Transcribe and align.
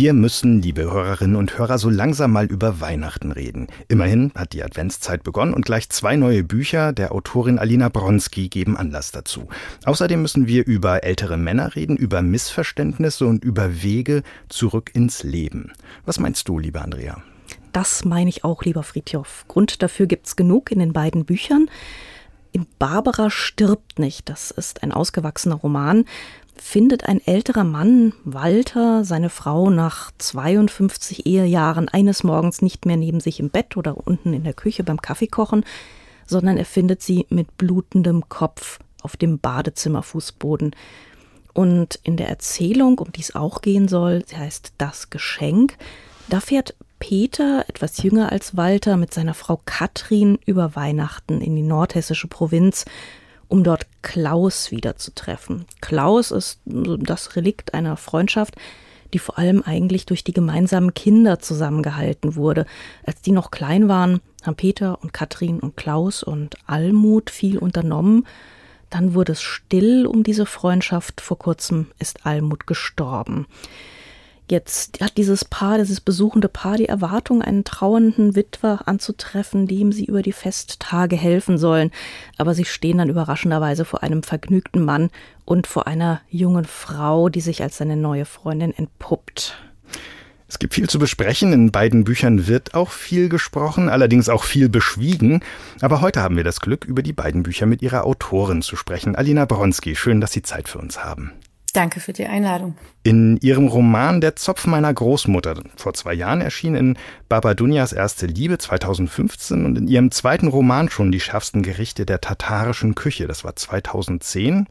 Wir 0.00 0.12
müssen, 0.12 0.62
liebe 0.62 0.82
Hörerinnen 0.82 1.34
und 1.34 1.58
Hörer, 1.58 1.76
so 1.76 1.90
langsam 1.90 2.30
mal 2.30 2.46
über 2.46 2.80
Weihnachten 2.80 3.32
reden. 3.32 3.66
Immerhin 3.88 4.30
hat 4.36 4.52
die 4.52 4.62
Adventszeit 4.62 5.24
begonnen 5.24 5.52
und 5.52 5.64
gleich 5.64 5.88
zwei 5.88 6.14
neue 6.14 6.44
Bücher 6.44 6.92
der 6.92 7.10
Autorin 7.10 7.58
Alina 7.58 7.88
Bronski 7.88 8.48
geben 8.48 8.76
Anlass 8.76 9.10
dazu. 9.10 9.48
Außerdem 9.86 10.22
müssen 10.22 10.46
wir 10.46 10.64
über 10.64 11.02
ältere 11.02 11.36
Männer 11.36 11.74
reden, 11.74 11.96
über 11.96 12.22
Missverständnisse 12.22 13.26
und 13.26 13.42
über 13.42 13.82
Wege 13.82 14.22
zurück 14.48 14.92
ins 14.94 15.24
Leben. 15.24 15.72
Was 16.06 16.20
meinst 16.20 16.46
du, 16.48 16.60
liebe 16.60 16.80
Andrea? 16.80 17.20
Das 17.72 18.04
meine 18.04 18.30
ich 18.30 18.44
auch, 18.44 18.62
lieber 18.62 18.84
Friedhof. 18.84 19.46
Grund 19.48 19.82
dafür 19.82 20.06
gibt's 20.06 20.36
genug 20.36 20.70
in 20.70 20.78
den 20.78 20.92
beiden 20.92 21.24
Büchern. 21.24 21.68
In 22.52 22.66
Barbara 22.78 23.30
stirbt 23.30 23.98
nicht. 23.98 24.28
Das 24.28 24.52
ist 24.52 24.84
ein 24.84 24.92
ausgewachsener 24.92 25.56
Roman 25.56 26.04
findet 26.60 27.04
ein 27.04 27.24
älterer 27.26 27.64
Mann, 27.64 28.12
Walter, 28.24 29.04
seine 29.04 29.30
Frau 29.30 29.70
nach 29.70 30.10
52 30.18 31.26
Ehejahren 31.26 31.88
eines 31.88 32.24
Morgens 32.24 32.62
nicht 32.62 32.86
mehr 32.86 32.96
neben 32.96 33.20
sich 33.20 33.40
im 33.40 33.50
Bett 33.50 33.76
oder 33.76 34.06
unten 34.06 34.32
in 34.32 34.44
der 34.44 34.54
Küche 34.54 34.84
beim 34.84 35.00
Kaffeekochen, 35.00 35.64
sondern 36.26 36.56
er 36.56 36.64
findet 36.64 37.02
sie 37.02 37.26
mit 37.30 37.56
blutendem 37.58 38.28
Kopf 38.28 38.78
auf 39.02 39.16
dem 39.16 39.38
Badezimmerfußboden. 39.38 40.74
Und 41.54 41.98
in 42.02 42.16
der 42.16 42.28
Erzählung, 42.28 42.98
um 42.98 43.10
die 43.12 43.22
es 43.22 43.34
auch 43.34 43.62
gehen 43.62 43.88
soll, 43.88 44.24
sie 44.26 44.36
heißt 44.36 44.74
Das 44.78 45.10
Geschenk, 45.10 45.76
da 46.28 46.40
fährt 46.40 46.74
Peter, 46.98 47.64
etwas 47.68 48.02
jünger 48.02 48.32
als 48.32 48.56
Walter, 48.56 48.96
mit 48.96 49.14
seiner 49.14 49.34
Frau 49.34 49.60
Katrin 49.64 50.38
über 50.46 50.76
Weihnachten 50.76 51.40
in 51.40 51.56
die 51.56 51.62
nordhessische 51.62 52.28
Provinz 52.28 52.84
um 53.48 53.64
dort 53.64 53.86
Klaus 54.02 54.70
wiederzutreffen. 54.70 55.64
Klaus 55.80 56.30
ist 56.30 56.60
das 56.64 57.36
Relikt 57.36 57.74
einer 57.74 57.96
Freundschaft, 57.96 58.56
die 59.14 59.18
vor 59.18 59.38
allem 59.38 59.62
eigentlich 59.62 60.06
durch 60.06 60.22
die 60.22 60.32
gemeinsamen 60.32 60.94
Kinder 60.94 61.38
zusammengehalten 61.38 62.36
wurde. 62.36 62.66
Als 63.04 63.22
die 63.22 63.32
noch 63.32 63.50
klein 63.50 63.88
waren, 63.88 64.20
haben 64.44 64.56
Peter 64.56 65.02
und 65.02 65.12
Katrin 65.12 65.60
und 65.60 65.76
Klaus 65.76 66.22
und 66.22 66.56
Almut 66.66 67.30
viel 67.30 67.58
unternommen. 67.58 68.26
Dann 68.90 69.14
wurde 69.14 69.32
es 69.32 69.42
still 69.42 70.06
um 70.06 70.22
diese 70.22 70.46
Freundschaft. 70.46 71.20
Vor 71.20 71.38
kurzem 71.38 71.88
ist 71.98 72.26
Almut 72.26 72.66
gestorben. 72.66 73.46
Jetzt 74.50 75.02
hat 75.02 75.18
dieses 75.18 75.44
Paar, 75.44 75.76
dieses 75.76 76.00
besuchende 76.00 76.48
Paar 76.48 76.78
die 76.78 76.88
Erwartung, 76.88 77.42
einen 77.42 77.64
trauernden 77.64 78.34
Witwer 78.34 78.88
anzutreffen, 78.88 79.66
dem 79.66 79.92
sie 79.92 80.06
über 80.06 80.22
die 80.22 80.32
Festtage 80.32 81.16
helfen 81.16 81.58
sollen. 81.58 81.90
Aber 82.38 82.54
sie 82.54 82.64
stehen 82.64 82.98
dann 82.98 83.10
überraschenderweise 83.10 83.84
vor 83.84 84.02
einem 84.02 84.22
vergnügten 84.22 84.82
Mann 84.82 85.10
und 85.44 85.66
vor 85.66 85.86
einer 85.86 86.22
jungen 86.30 86.64
Frau, 86.64 87.28
die 87.28 87.42
sich 87.42 87.62
als 87.62 87.76
seine 87.76 87.96
neue 87.96 88.24
Freundin 88.24 88.72
entpuppt. 88.72 89.58
Es 90.48 90.58
gibt 90.58 90.72
viel 90.72 90.88
zu 90.88 90.98
besprechen. 90.98 91.52
In 91.52 91.70
beiden 91.70 92.04
Büchern 92.04 92.46
wird 92.46 92.72
auch 92.72 92.90
viel 92.90 93.28
gesprochen, 93.28 93.90
allerdings 93.90 94.30
auch 94.30 94.44
viel 94.44 94.70
beschwiegen. 94.70 95.42
Aber 95.82 96.00
heute 96.00 96.22
haben 96.22 96.38
wir 96.38 96.44
das 96.44 96.60
Glück, 96.60 96.86
über 96.86 97.02
die 97.02 97.12
beiden 97.12 97.42
Bücher 97.42 97.66
mit 97.66 97.82
ihrer 97.82 98.06
Autorin 98.06 98.62
zu 98.62 98.76
sprechen. 98.76 99.14
Alina 99.14 99.44
Bronski, 99.44 99.94
schön, 99.94 100.22
dass 100.22 100.32
Sie 100.32 100.40
Zeit 100.40 100.70
für 100.70 100.78
uns 100.78 101.04
haben. 101.04 101.32
Danke 101.78 102.00
für 102.00 102.12
die 102.12 102.26
Einladung. 102.26 102.74
In 103.04 103.36
ihrem 103.36 103.68
Roman 103.68 104.20
Der 104.20 104.34
Zopf 104.34 104.66
meiner 104.66 104.92
Großmutter, 104.92 105.62
vor 105.76 105.94
zwei 105.94 106.12
Jahren 106.12 106.40
erschien 106.40 106.74
in 106.74 106.98
Baba 107.28 107.54
Dunjas 107.54 107.92
erste 107.92 108.26
Liebe 108.26 108.58
2015 108.58 109.64
und 109.64 109.78
in 109.78 109.86
ihrem 109.86 110.10
zweiten 110.10 110.48
Roman 110.48 110.90
schon 110.90 111.12
Die 111.12 111.20
schärfsten 111.20 111.62
Gerichte 111.62 112.04
der 112.04 112.20
tatarischen 112.20 112.96
Küche, 112.96 113.28
das 113.28 113.44
war 113.44 113.54
2010. 113.54 114.66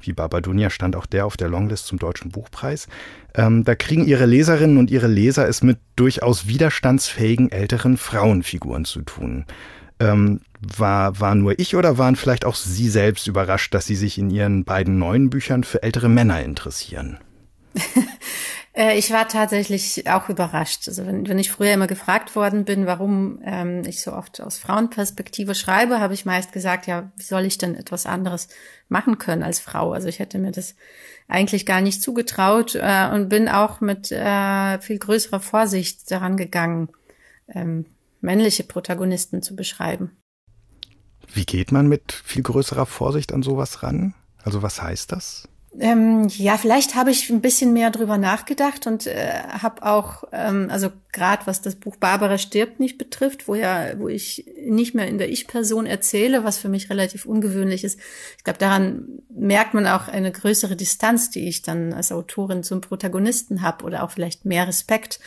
Wie 0.00 0.12
Baba 0.12 0.40
Dunja 0.40 0.70
stand 0.70 0.94
auch 0.94 1.06
der 1.06 1.26
auf 1.26 1.36
der 1.36 1.48
Longlist 1.48 1.88
zum 1.88 1.98
Deutschen 1.98 2.30
Buchpreis. 2.30 2.86
Ähm, 3.34 3.64
da 3.64 3.74
kriegen 3.74 4.06
ihre 4.06 4.26
Leserinnen 4.26 4.78
und 4.78 4.92
ihre 4.92 5.08
Leser 5.08 5.48
es 5.48 5.64
mit 5.64 5.78
durchaus 5.96 6.46
widerstandsfähigen 6.46 7.50
älteren 7.50 7.96
Frauenfiguren 7.96 8.84
zu 8.84 9.02
tun. 9.02 9.46
Ähm, 9.98 10.42
war, 10.60 11.20
war 11.20 11.34
nur 11.34 11.58
ich 11.58 11.76
oder 11.76 11.98
waren 11.98 12.16
vielleicht 12.16 12.44
auch 12.44 12.54
Sie 12.54 12.88
selbst 12.88 13.26
überrascht, 13.26 13.74
dass 13.74 13.86
Sie 13.86 13.96
sich 13.96 14.18
in 14.18 14.30
Ihren 14.30 14.64
beiden 14.64 14.98
neuen 14.98 15.30
Büchern 15.30 15.64
für 15.64 15.82
ältere 15.82 16.08
Männer 16.08 16.42
interessieren? 16.42 17.18
Äh, 18.76 18.98
ich 18.98 19.10
war 19.10 19.26
tatsächlich 19.26 20.06
auch 20.08 20.28
überrascht. 20.28 20.86
Also 20.86 21.06
wenn, 21.06 21.26
wenn 21.26 21.38
ich 21.38 21.50
früher 21.50 21.72
immer 21.72 21.86
gefragt 21.86 22.36
worden 22.36 22.66
bin, 22.66 22.86
warum 22.86 23.40
ähm, 23.42 23.82
ich 23.86 24.02
so 24.02 24.12
oft 24.12 24.40
aus 24.42 24.58
Frauenperspektive 24.58 25.54
schreibe, 25.54 25.98
habe 25.98 26.12
ich 26.12 26.26
meist 26.26 26.52
gesagt, 26.52 26.86
ja, 26.86 27.10
wie 27.16 27.22
soll 27.22 27.46
ich 27.46 27.56
denn 27.56 27.74
etwas 27.74 28.04
anderes 28.04 28.48
machen 28.90 29.16
können 29.16 29.42
als 29.42 29.60
Frau? 29.60 29.92
Also 29.92 30.08
ich 30.08 30.18
hätte 30.18 30.38
mir 30.38 30.52
das 30.52 30.74
eigentlich 31.26 31.64
gar 31.64 31.80
nicht 31.80 32.02
zugetraut 32.02 32.74
äh, 32.74 33.08
und 33.12 33.30
bin 33.30 33.48
auch 33.48 33.80
mit 33.80 34.12
äh, 34.12 34.78
viel 34.80 34.98
größerer 34.98 35.40
Vorsicht 35.40 36.10
daran 36.10 36.36
gegangen, 36.36 36.90
ähm, 37.48 37.86
männliche 38.20 38.64
Protagonisten 38.64 39.40
zu 39.40 39.56
beschreiben. 39.56 40.18
Wie 41.32 41.44
geht 41.44 41.72
man 41.72 41.88
mit 41.88 42.12
viel 42.12 42.42
größerer 42.42 42.86
Vorsicht 42.86 43.32
an 43.32 43.42
sowas 43.42 43.82
ran? 43.82 44.14
Also 44.42 44.62
was 44.62 44.80
heißt 44.80 45.12
das? 45.12 45.48
Ähm, 45.78 46.28
ja, 46.28 46.56
vielleicht 46.56 46.94
habe 46.94 47.10
ich 47.10 47.28
ein 47.28 47.42
bisschen 47.42 47.72
mehr 47.74 47.90
drüber 47.90 48.16
nachgedacht 48.16 48.86
und 48.86 49.06
äh, 49.06 49.42
habe 49.48 49.82
auch, 49.82 50.24
ähm, 50.32 50.68
also 50.70 50.90
gerade 51.12 51.46
was 51.46 51.60
das 51.60 51.74
Buch 51.74 51.96
Barbara 51.96 52.38
stirbt 52.38 52.80
nicht 52.80 52.96
betrifft, 52.96 53.46
wo 53.46 53.54
ja, 53.54 53.98
wo 53.98 54.08
ich 54.08 54.46
nicht 54.66 54.94
mehr 54.94 55.06
in 55.06 55.18
der 55.18 55.28
Ich-Person 55.28 55.84
erzähle, 55.84 56.44
was 56.44 56.56
für 56.56 56.70
mich 56.70 56.88
relativ 56.88 57.26
ungewöhnlich 57.26 57.84
ist. 57.84 58.00
Ich 58.38 58.44
glaube, 58.44 58.58
daran 58.58 59.04
merkt 59.28 59.74
man 59.74 59.86
auch 59.86 60.08
eine 60.08 60.32
größere 60.32 60.76
Distanz, 60.76 61.30
die 61.30 61.46
ich 61.46 61.60
dann 61.60 61.92
als 61.92 62.10
Autorin 62.10 62.62
zum 62.62 62.80
Protagonisten 62.80 63.60
habe 63.60 63.84
oder 63.84 64.02
auch 64.02 64.12
vielleicht 64.12 64.46
mehr 64.46 64.66
Respekt 64.66 65.20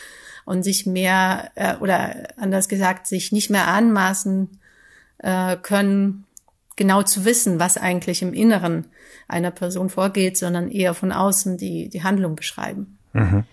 und 0.46 0.64
sich 0.64 0.84
mehr 0.84 1.52
äh, 1.54 1.76
oder 1.76 2.28
anders 2.36 2.68
gesagt 2.68 3.06
sich 3.06 3.30
nicht 3.30 3.50
mehr 3.50 3.68
anmaßen 3.68 4.59
äh, 5.22 5.56
können, 5.56 6.24
genau 6.76 7.02
zu 7.02 7.24
wissen, 7.24 7.60
was 7.60 7.76
eigentlich 7.76 8.22
im 8.22 8.32
Inneren 8.32 8.86
einer 9.28 9.50
Person 9.50 9.90
vorgeht, 9.90 10.36
sondern 10.36 10.70
eher 10.70 10.94
von 10.94 11.12
außen 11.12 11.56
die, 11.56 11.88
die 11.88 12.02
Handlung 12.02 12.36
beschreiben. 12.36 12.98
Mhm. 13.12 13.44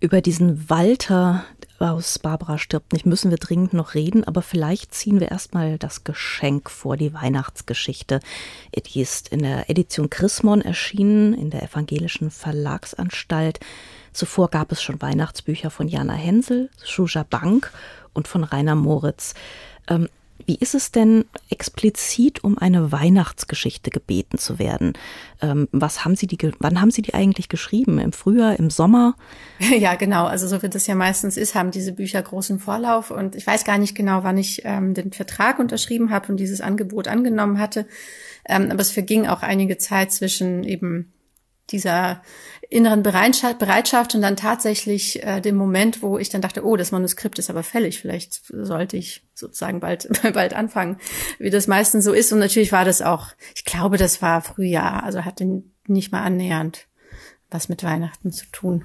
Über 0.00 0.20
diesen 0.20 0.68
Walter 0.68 1.44
aus 1.78 2.18
Barbara 2.18 2.58
stirbt 2.58 2.92
nicht 2.92 3.06
müssen 3.06 3.30
wir 3.30 3.38
dringend 3.38 3.74
noch 3.74 3.94
reden, 3.94 4.24
aber 4.24 4.42
vielleicht 4.42 4.94
ziehen 4.94 5.20
wir 5.20 5.30
erstmal 5.30 5.78
das 5.78 6.04
Geschenk 6.04 6.70
vor, 6.70 6.96
die 6.96 7.12
Weihnachtsgeschichte. 7.12 8.20
Die 8.74 9.00
ist 9.00 9.28
in 9.28 9.40
der 9.40 9.68
Edition 9.68 10.08
Chrismon 10.08 10.62
erschienen, 10.62 11.34
in 11.34 11.50
der 11.50 11.62
Evangelischen 11.62 12.30
Verlagsanstalt. 12.30 13.60
Zuvor 14.12 14.48
gab 14.48 14.72
es 14.72 14.82
schon 14.82 15.02
Weihnachtsbücher 15.02 15.70
von 15.70 15.88
Jana 15.88 16.14
Hensel, 16.14 16.70
Shuja 16.82 17.24
Bank 17.28 17.72
und 18.14 18.28
von 18.28 18.44
Rainer 18.44 18.74
Moritz. 18.74 19.34
Ähm, 19.88 20.08
wie 20.44 20.56
ist 20.56 20.74
es 20.74 20.92
denn 20.92 21.24
explizit 21.50 22.44
um 22.44 22.58
eine 22.58 22.92
Weihnachtsgeschichte 22.92 23.90
gebeten 23.90 24.38
zu 24.38 24.58
werden? 24.58 24.92
Ähm, 25.40 25.68
was 25.72 26.04
haben 26.04 26.16
Sie 26.16 26.26
die, 26.26 26.38
wann 26.58 26.80
haben 26.80 26.90
Sie 26.90 27.02
die 27.02 27.14
eigentlich 27.14 27.48
geschrieben? 27.48 27.98
Im 27.98 28.12
Frühjahr, 28.12 28.58
im 28.58 28.70
Sommer? 28.70 29.14
Ja, 29.76 29.94
genau. 29.94 30.26
Also 30.26 30.48
so 30.48 30.62
wie 30.62 30.68
das 30.68 30.86
ja 30.86 30.94
meistens 30.94 31.36
ist, 31.36 31.54
haben 31.54 31.70
diese 31.70 31.92
Bücher 31.92 32.22
großen 32.22 32.58
Vorlauf 32.58 33.10
und 33.10 33.34
ich 33.34 33.46
weiß 33.46 33.64
gar 33.64 33.78
nicht 33.78 33.94
genau, 33.94 34.22
wann 34.22 34.38
ich 34.38 34.62
ähm, 34.64 34.94
den 34.94 35.12
Vertrag 35.12 35.58
unterschrieben 35.58 36.10
habe 36.10 36.28
und 36.28 36.38
dieses 36.38 36.60
Angebot 36.60 37.08
angenommen 37.08 37.58
hatte. 37.58 37.86
Ähm, 38.48 38.70
aber 38.70 38.80
es 38.80 38.90
verging 38.90 39.26
auch 39.26 39.42
einige 39.42 39.78
Zeit 39.78 40.12
zwischen 40.12 40.64
eben 40.64 41.12
dieser 41.70 42.22
inneren 42.68 43.02
Bereitschaft, 43.02 43.58
Bereitschaft 43.58 44.14
und 44.14 44.22
dann 44.22 44.36
tatsächlich 44.36 45.22
äh, 45.22 45.40
dem 45.40 45.56
Moment, 45.56 46.02
wo 46.02 46.18
ich 46.18 46.28
dann 46.28 46.40
dachte, 46.40 46.64
oh, 46.64 46.76
das 46.76 46.92
Manuskript 46.92 47.38
ist 47.38 47.50
aber 47.50 47.62
fällig, 47.62 48.00
vielleicht 48.00 48.42
sollte 48.46 48.96
ich 48.96 49.24
sozusagen 49.34 49.80
bald 49.80 50.08
bald 50.32 50.54
anfangen, 50.54 50.98
wie 51.38 51.50
das 51.50 51.66
meistens 51.66 52.04
so 52.04 52.12
ist. 52.12 52.32
Und 52.32 52.38
natürlich 52.38 52.72
war 52.72 52.84
das 52.84 53.02
auch, 53.02 53.28
ich 53.54 53.64
glaube, 53.64 53.96
das 53.96 54.22
war 54.22 54.42
Frühjahr, 54.42 55.04
also 55.04 55.24
hatte 55.24 55.62
nicht 55.86 56.12
mal 56.12 56.22
annähernd 56.22 56.86
was 57.50 57.68
mit 57.68 57.84
Weihnachten 57.84 58.32
zu 58.32 58.46
tun. 58.52 58.84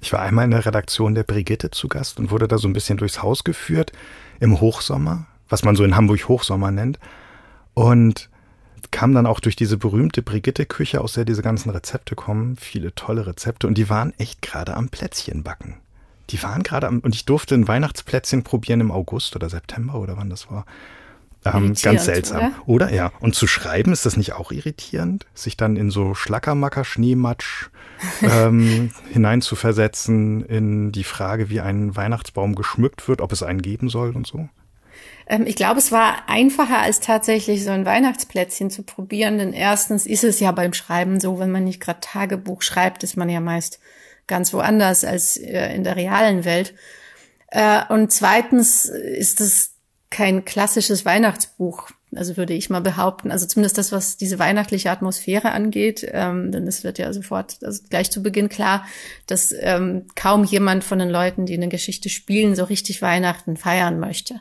Ich 0.00 0.12
war 0.12 0.20
einmal 0.20 0.44
in 0.44 0.50
der 0.50 0.64
Redaktion 0.64 1.14
der 1.14 1.24
Brigitte 1.24 1.70
zu 1.70 1.88
Gast 1.88 2.18
und 2.18 2.30
wurde 2.30 2.48
da 2.48 2.58
so 2.58 2.68
ein 2.68 2.72
bisschen 2.72 2.98
durchs 2.98 3.22
Haus 3.22 3.44
geführt 3.44 3.92
im 4.40 4.60
Hochsommer, 4.60 5.26
was 5.48 5.64
man 5.64 5.74
so 5.74 5.84
in 5.84 5.96
Hamburg 5.96 6.28
Hochsommer 6.28 6.70
nennt. 6.70 6.98
Und 7.74 8.30
kam 8.90 9.14
dann 9.14 9.26
auch 9.26 9.40
durch 9.40 9.56
diese 9.56 9.76
berühmte 9.76 10.22
Brigitte-Küche, 10.22 11.00
aus 11.00 11.14
der 11.14 11.24
diese 11.24 11.42
ganzen 11.42 11.70
Rezepte 11.70 12.14
kommen, 12.14 12.56
viele 12.56 12.94
tolle 12.94 13.26
Rezepte 13.26 13.66
und 13.66 13.76
die 13.76 13.88
waren 13.88 14.12
echt 14.18 14.42
gerade 14.42 14.74
am 14.74 14.88
Plätzchen 14.88 15.42
backen. 15.42 15.76
Die 16.30 16.42
waren 16.42 16.62
gerade 16.62 16.88
am, 16.88 17.00
und 17.00 17.14
ich 17.14 17.24
durfte 17.24 17.54
ein 17.54 17.68
Weihnachtsplätzchen 17.68 18.42
probieren 18.42 18.80
im 18.80 18.90
August 18.90 19.36
oder 19.36 19.48
September 19.48 20.00
oder 20.00 20.16
wann 20.16 20.30
das 20.30 20.50
war. 20.50 20.66
Ähm, 21.44 21.74
ganz 21.80 22.04
seltsam. 22.04 22.54
Oder? 22.66 22.86
oder? 22.86 22.94
Ja. 22.94 23.12
Und 23.20 23.34
zu 23.34 23.46
schreiben, 23.46 23.92
ist 23.92 24.04
das 24.04 24.16
nicht 24.16 24.32
auch 24.32 24.50
irritierend? 24.50 25.26
Sich 25.34 25.56
dann 25.56 25.76
in 25.76 25.90
so 25.90 26.14
Schlackermacker, 26.14 26.84
Schneematsch 26.84 27.68
ähm, 28.22 28.90
hineinzuversetzen 29.12 30.44
in 30.44 30.92
die 30.92 31.04
Frage, 31.04 31.48
wie 31.48 31.60
ein 31.60 31.94
Weihnachtsbaum 31.94 32.54
geschmückt 32.54 33.08
wird, 33.08 33.20
ob 33.20 33.32
es 33.32 33.42
einen 33.42 33.62
geben 33.62 33.88
soll 33.88 34.14
und 34.14 34.26
so? 34.26 34.48
Ähm, 35.26 35.46
ich 35.46 35.56
glaube, 35.56 35.78
es 35.78 35.92
war 35.92 36.28
einfacher, 36.28 36.78
als 36.78 37.00
tatsächlich 37.00 37.64
so 37.64 37.70
ein 37.70 37.86
Weihnachtsplätzchen 37.86 38.70
zu 38.70 38.82
probieren. 38.82 39.38
Denn 39.38 39.52
erstens 39.52 40.06
ist 40.06 40.24
es 40.24 40.40
ja 40.40 40.52
beim 40.52 40.72
Schreiben 40.72 41.20
so, 41.20 41.38
wenn 41.38 41.50
man 41.50 41.64
nicht 41.64 41.80
gerade 41.80 42.00
Tagebuch 42.00 42.62
schreibt, 42.62 43.02
ist 43.02 43.16
man 43.16 43.28
ja 43.28 43.40
meist 43.40 43.80
ganz 44.26 44.52
woanders 44.52 45.04
als 45.04 45.36
äh, 45.36 45.74
in 45.74 45.84
der 45.84 45.96
realen 45.96 46.44
Welt. 46.44 46.74
Äh, 47.48 47.82
und 47.88 48.12
zweitens 48.12 48.86
ist 48.86 49.40
es 49.40 49.72
kein 50.10 50.44
klassisches 50.44 51.04
Weihnachtsbuch, 51.04 51.90
also 52.14 52.36
würde 52.36 52.54
ich 52.54 52.70
mal 52.70 52.80
behaupten. 52.80 53.30
Also 53.30 53.46
zumindest 53.46 53.78
das, 53.78 53.92
was 53.92 54.16
diese 54.16 54.38
weihnachtliche 54.38 54.90
Atmosphäre 54.90 55.52
angeht, 55.52 56.06
ähm, 56.10 56.52
denn 56.52 56.66
es 56.66 56.84
wird 56.84 56.98
ja 56.98 57.12
sofort, 57.12 57.58
also 57.62 57.82
gleich 57.90 58.10
zu 58.10 58.22
Beginn 58.22 58.48
klar, 58.48 58.86
dass 59.26 59.54
ähm, 59.58 60.06
kaum 60.14 60.44
jemand 60.44 60.84
von 60.84 60.98
den 60.98 61.10
Leuten, 61.10 61.46
die 61.46 61.54
eine 61.54 61.68
Geschichte 61.68 62.08
spielen, 62.08 62.54
so 62.54 62.64
richtig 62.64 63.02
Weihnachten 63.02 63.56
feiern 63.56 63.98
möchte. 64.00 64.40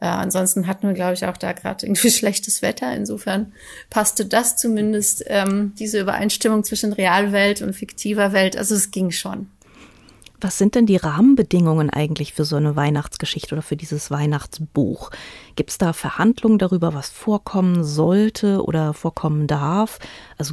Äh, 0.00 0.06
ansonsten 0.06 0.66
hatten 0.66 0.86
wir, 0.86 0.94
glaube 0.94 1.14
ich, 1.14 1.24
auch 1.26 1.36
da 1.36 1.52
gerade 1.52 1.86
irgendwie 1.86 2.10
schlechtes 2.12 2.62
Wetter. 2.62 2.94
Insofern 2.94 3.52
passte 3.90 4.26
das 4.26 4.56
zumindest, 4.56 5.24
ähm, 5.26 5.72
diese 5.78 6.00
Übereinstimmung 6.00 6.64
zwischen 6.64 6.92
Realwelt 6.92 7.62
und 7.62 7.74
fiktiver 7.74 8.32
Welt. 8.32 8.56
Also 8.56 8.74
es 8.74 8.90
ging 8.90 9.10
schon. 9.10 9.48
Was 10.40 10.58
sind 10.58 10.74
denn 10.74 10.84
die 10.84 10.96
Rahmenbedingungen 10.96 11.88
eigentlich 11.88 12.34
für 12.34 12.44
so 12.44 12.56
eine 12.56 12.76
Weihnachtsgeschichte 12.76 13.54
oder 13.54 13.62
für 13.62 13.76
dieses 13.76 14.10
Weihnachtsbuch? 14.10 15.10
Gibt 15.56 15.70
es 15.70 15.78
da 15.78 15.94
Verhandlungen 15.94 16.58
darüber, 16.58 16.92
was 16.92 17.08
vorkommen 17.08 17.82
sollte 17.82 18.62
oder 18.62 18.92
vorkommen 18.92 19.46
darf? 19.46 20.00
Also 20.36 20.52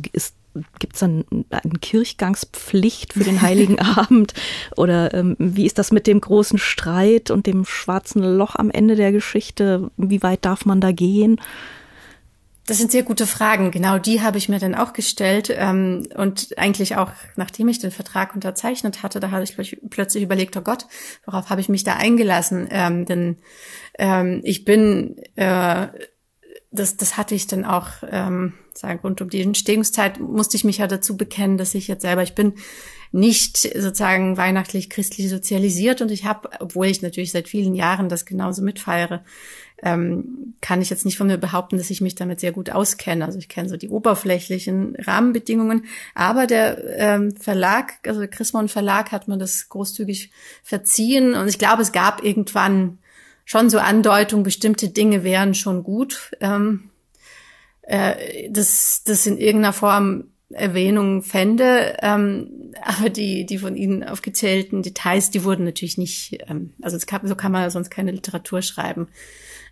Gibt 0.80 0.94
es 0.94 1.00
dann 1.00 1.26
eine 1.50 1.80
Kirchgangspflicht 1.80 3.14
für 3.14 3.24
den 3.24 3.42
Heiligen 3.42 3.80
Abend? 3.98 4.34
Oder 4.76 5.14
ähm, 5.14 5.36
wie 5.40 5.66
ist 5.66 5.78
das 5.78 5.92
mit 5.92 6.08
dem 6.08 6.20
großen 6.20 6.60
Streit 6.60 7.32
und 7.32 7.48
dem 7.48 7.66
schwarzen 7.66 8.22
Loch 8.24 8.56
am 8.56 8.70
Ende 8.70 8.96
der 8.96 9.12
Geschichte? 9.12 9.92
Wie 9.98 10.24
weit 10.24 10.46
darf 10.46 10.66
man 10.66 10.82
da 10.82 10.92
gehen? 10.92 11.40
Das 12.68 12.78
sind 12.78 12.92
sehr 12.92 13.04
gute 13.04 13.26
Fragen. 13.26 13.72
Genau 13.72 13.98
die 13.98 14.22
habe 14.22 14.38
ich 14.38 14.48
mir 14.48 14.60
dann 14.60 14.76
auch 14.76 14.94
gestellt. 14.94 15.54
Ähm, 15.54 16.08
und 16.16 16.58
eigentlich 16.58 16.96
auch, 16.96 17.12
nachdem 17.36 17.68
ich 17.68 17.80
den 17.80 17.92
Vertrag 17.92 18.36
unterzeichnet 18.36 19.04
hatte, 19.04 19.20
da 19.20 19.32
habe 19.32 19.44
ich 19.44 19.58
plötzlich 19.90 20.24
überlegt, 20.24 20.56
oh 20.56 20.62
Gott, 20.62 20.86
worauf 21.26 21.50
habe 21.50 21.60
ich 21.60 21.70
mich 21.70 21.84
da 21.84 21.96
eingelassen? 21.96 22.68
Ähm, 22.70 23.06
denn 23.06 23.38
ähm, 23.98 24.42
ich 24.44 24.64
bin, 24.64 25.18
äh, 25.36 25.88
das, 26.72 26.96
das 26.96 27.18
hatte 27.18 27.36
ich 27.36 27.48
dann 27.48 27.66
auch, 27.66 27.88
ähm, 28.10 28.54
sagen, 28.74 29.00
rund 29.04 29.22
um 29.22 29.30
die 29.30 29.42
Entstehungszeit 29.42 30.20
musste 30.20 30.56
ich 30.56 30.64
mich 30.64 30.78
ja 30.78 30.88
dazu 30.88 31.18
bekennen, 31.18 31.58
dass 31.58 31.76
ich 31.76 31.90
jetzt 31.90 32.02
selber, 32.02 32.24
ich 32.24 32.34
bin 32.34 32.54
nicht 33.12 33.58
sozusagen 33.58 34.38
weihnachtlich 34.38 34.90
christlich 34.90 35.30
sozialisiert 35.30 36.02
und 36.02 36.12
ich 36.12 36.24
habe, 36.24 36.50
obwohl 36.62 36.88
ich 36.88 37.02
natürlich 37.02 37.34
seit 37.34 37.50
vielen 37.50 37.76
Jahren 37.76 38.08
das 38.08 38.26
genauso 38.26 38.62
mitfeiere, 38.62 39.26
ähm, 39.84 40.54
kann 40.62 40.82
ich 40.82 40.90
jetzt 40.90 41.04
nicht 41.04 41.18
von 41.18 41.28
mir 41.28 41.38
behaupten, 41.38 41.78
dass 41.78 41.90
ich 41.90 42.00
mich 42.00 42.16
damit 42.16 42.40
sehr 42.40 42.54
gut 42.54 42.70
auskenne. 42.70 43.26
Also 43.26 43.38
ich 43.38 43.50
kenne 43.50 43.68
so 43.68 43.76
die 43.76 43.90
oberflächlichen 43.90 44.96
Rahmenbedingungen, 44.96 45.86
aber 46.16 46.48
der 46.48 46.82
ähm, 46.98 47.36
Verlag, 47.36 47.96
also 48.08 48.26
Chrismon 48.30 48.70
Verlag 48.70 49.12
hat 49.12 49.28
mir 49.28 49.38
das 49.38 49.68
großzügig 49.68 50.32
verziehen 50.64 51.34
und 51.34 51.50
ich 51.50 51.60
glaube, 51.60 51.82
es 51.82 51.92
gab 51.92 52.24
irgendwann 52.24 53.00
schon 53.52 53.70
so 53.70 53.80
Andeutungen, 53.80 54.46
bestimmte 54.46 54.88
Dinge 54.88 55.26
wären 55.26 55.56
schon 55.56 55.84
gut. 55.84 56.32
Ähm, 56.40 56.90
äh, 57.82 58.50
das, 58.50 59.04
das 59.06 59.28
in 59.28 59.38
irgendeiner 59.38 59.74
Form 59.74 60.30
Erwähnung 60.52 61.22
fände, 61.22 61.98
ähm, 62.02 62.74
aber 62.82 63.10
die, 63.10 63.46
die 63.46 63.58
von 63.58 63.76
Ihnen 63.76 64.06
aufgezählten 64.06 64.84
Details, 64.84 65.32
die 65.32 65.44
wurden 65.44 65.66
natürlich 65.66 65.98
nicht, 65.98 66.40
ähm, 66.48 66.72
also 66.82 66.98
kann, 67.06 67.28
so 67.28 67.36
kann 67.36 67.52
man 67.52 67.70
sonst 67.70 67.90
keine 67.90 68.12
Literatur 68.12 68.62
schreiben. 68.62 69.10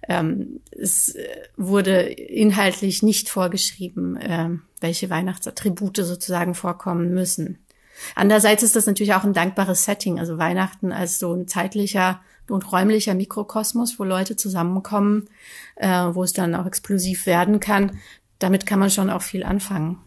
Ähm, 0.09 0.59
es 0.71 1.15
äh, 1.15 1.25
wurde 1.55 2.01
inhaltlich 2.01 3.01
nicht 3.01 3.29
vorgeschrieben, 3.29 4.17
äh, 4.17 4.49
welche 4.81 5.09
Weihnachtsattribute 5.09 5.97
sozusagen 5.97 6.53
vorkommen 6.53 7.13
müssen. 7.13 7.59
Andererseits 8.15 8.63
ist 8.63 8.75
das 8.75 8.85
natürlich 8.85 9.13
auch 9.13 9.23
ein 9.23 9.33
dankbares 9.33 9.85
Setting, 9.85 10.19
also 10.19 10.37
Weihnachten 10.37 10.91
als 10.91 11.19
so 11.19 11.33
ein 11.33 11.47
zeitlicher 11.47 12.21
und 12.49 12.71
räumlicher 12.71 13.13
Mikrokosmos, 13.13 13.99
wo 13.99 14.03
Leute 14.03 14.35
zusammenkommen, 14.35 15.27
äh, 15.75 15.87
wo 15.87 16.23
es 16.23 16.33
dann 16.33 16.55
auch 16.55 16.65
explosiv 16.65 17.25
werden 17.25 17.59
kann. 17.59 17.91
Damit 18.39 18.65
kann 18.65 18.79
man 18.79 18.89
schon 18.89 19.09
auch 19.09 19.21
viel 19.21 19.43
anfangen. 19.43 19.97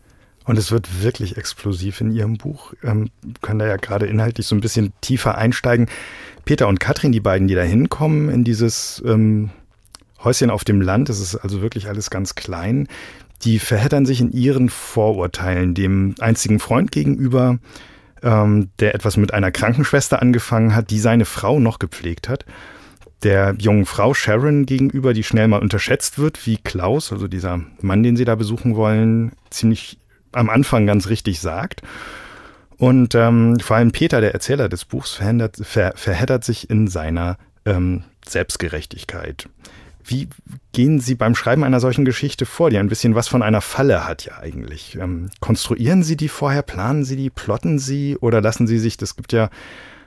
Und 0.44 0.58
es 0.58 0.72
wird 0.72 1.02
wirklich 1.02 1.36
explosiv 1.36 2.00
in 2.00 2.10
Ihrem 2.10 2.36
Buch. 2.36 2.74
Ähm, 2.82 3.10
können 3.42 3.60
da 3.60 3.66
ja 3.66 3.76
gerade 3.76 4.06
inhaltlich 4.06 4.46
so 4.46 4.56
ein 4.56 4.60
bisschen 4.60 4.92
tiefer 5.00 5.38
einsteigen. 5.38 5.88
Peter 6.44 6.66
und 6.66 6.80
Katrin, 6.80 7.12
die 7.12 7.20
beiden, 7.20 7.46
die 7.46 7.54
da 7.54 7.62
hinkommen 7.62 8.28
in 8.28 8.42
dieses 8.42 9.02
ähm, 9.06 9.50
Häuschen 10.24 10.50
auf 10.50 10.64
dem 10.64 10.80
Land, 10.80 11.08
das 11.08 11.20
ist 11.20 11.36
also 11.36 11.62
wirklich 11.62 11.88
alles 11.88 12.10
ganz 12.10 12.34
klein, 12.34 12.88
die 13.44 13.58
verheddern 13.58 14.06
sich 14.06 14.20
in 14.20 14.32
ihren 14.32 14.68
Vorurteilen 14.68 15.74
dem 15.74 16.14
einzigen 16.20 16.58
Freund 16.58 16.92
gegenüber, 16.92 17.58
ähm, 18.22 18.70
der 18.78 18.94
etwas 18.94 19.16
mit 19.16 19.34
einer 19.34 19.50
Krankenschwester 19.50 20.22
angefangen 20.22 20.74
hat, 20.74 20.90
die 20.90 20.98
seine 20.98 21.24
Frau 21.24 21.58
noch 21.58 21.78
gepflegt 21.78 22.28
hat. 22.28 22.44
Der 23.22 23.54
jungen 23.58 23.86
Frau 23.86 24.14
Sharon 24.14 24.66
gegenüber, 24.66 25.12
die 25.12 25.22
schnell 25.22 25.48
mal 25.48 25.60
unterschätzt 25.60 26.18
wird, 26.18 26.44
wie 26.46 26.56
Klaus, 26.56 27.12
also 27.12 27.28
dieser 27.28 27.60
Mann, 27.80 28.02
den 28.02 28.16
sie 28.16 28.24
da 28.24 28.34
besuchen 28.34 28.74
wollen, 28.74 29.32
ziemlich 29.50 29.98
am 30.32 30.50
Anfang 30.50 30.86
ganz 30.86 31.08
richtig 31.08 31.40
sagt. 31.40 31.82
Und 32.78 33.14
ähm, 33.14 33.60
vor 33.60 33.76
allem 33.76 33.92
Peter, 33.92 34.20
der 34.20 34.34
Erzähler 34.34 34.68
des 34.68 34.84
Buchs, 34.84 35.12
verheddert, 35.12 35.56
ver, 35.62 35.92
verheddert 35.94 36.42
sich 36.42 36.68
in 36.68 36.88
seiner 36.88 37.38
ähm, 37.64 38.02
Selbstgerechtigkeit. 38.26 39.48
Wie 40.04 40.28
gehen 40.72 41.00
Sie 41.00 41.14
beim 41.14 41.34
Schreiben 41.34 41.64
einer 41.64 41.80
solchen 41.80 42.04
Geschichte 42.04 42.46
vor, 42.46 42.70
die 42.70 42.78
ein 42.78 42.88
bisschen 42.88 43.14
was 43.14 43.28
von 43.28 43.42
einer 43.42 43.60
Falle 43.60 44.06
hat 44.06 44.24
ja 44.24 44.38
eigentlich? 44.38 44.96
Ähm, 45.00 45.30
konstruieren 45.40 46.02
Sie 46.02 46.16
die 46.16 46.28
vorher, 46.28 46.62
planen 46.62 47.04
Sie 47.04 47.16
die, 47.16 47.30
plotten 47.30 47.78
Sie 47.78 48.16
oder 48.20 48.40
lassen 48.40 48.66
Sie 48.66 48.78
sich, 48.78 48.96
das 48.96 49.16
gibt 49.16 49.32
ja 49.32 49.50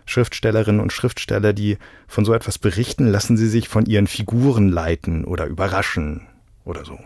Schriftstellerinnen 0.06 0.82
und 0.82 0.94
Schriftsteller, 0.94 1.54
die 1.54 1.78
von 2.08 2.26
so 2.26 2.34
etwas 2.34 2.60
berichten, 2.60 3.08
lassen 3.08 3.38
Sie 3.38 3.48
sich 3.48 3.70
von 3.70 3.86
ihren 3.86 4.08
Figuren 4.08 4.70
leiten 4.70 5.26
oder 5.26 5.46
überraschen 5.46 6.28
oder 6.64 6.86
so? 6.86 7.00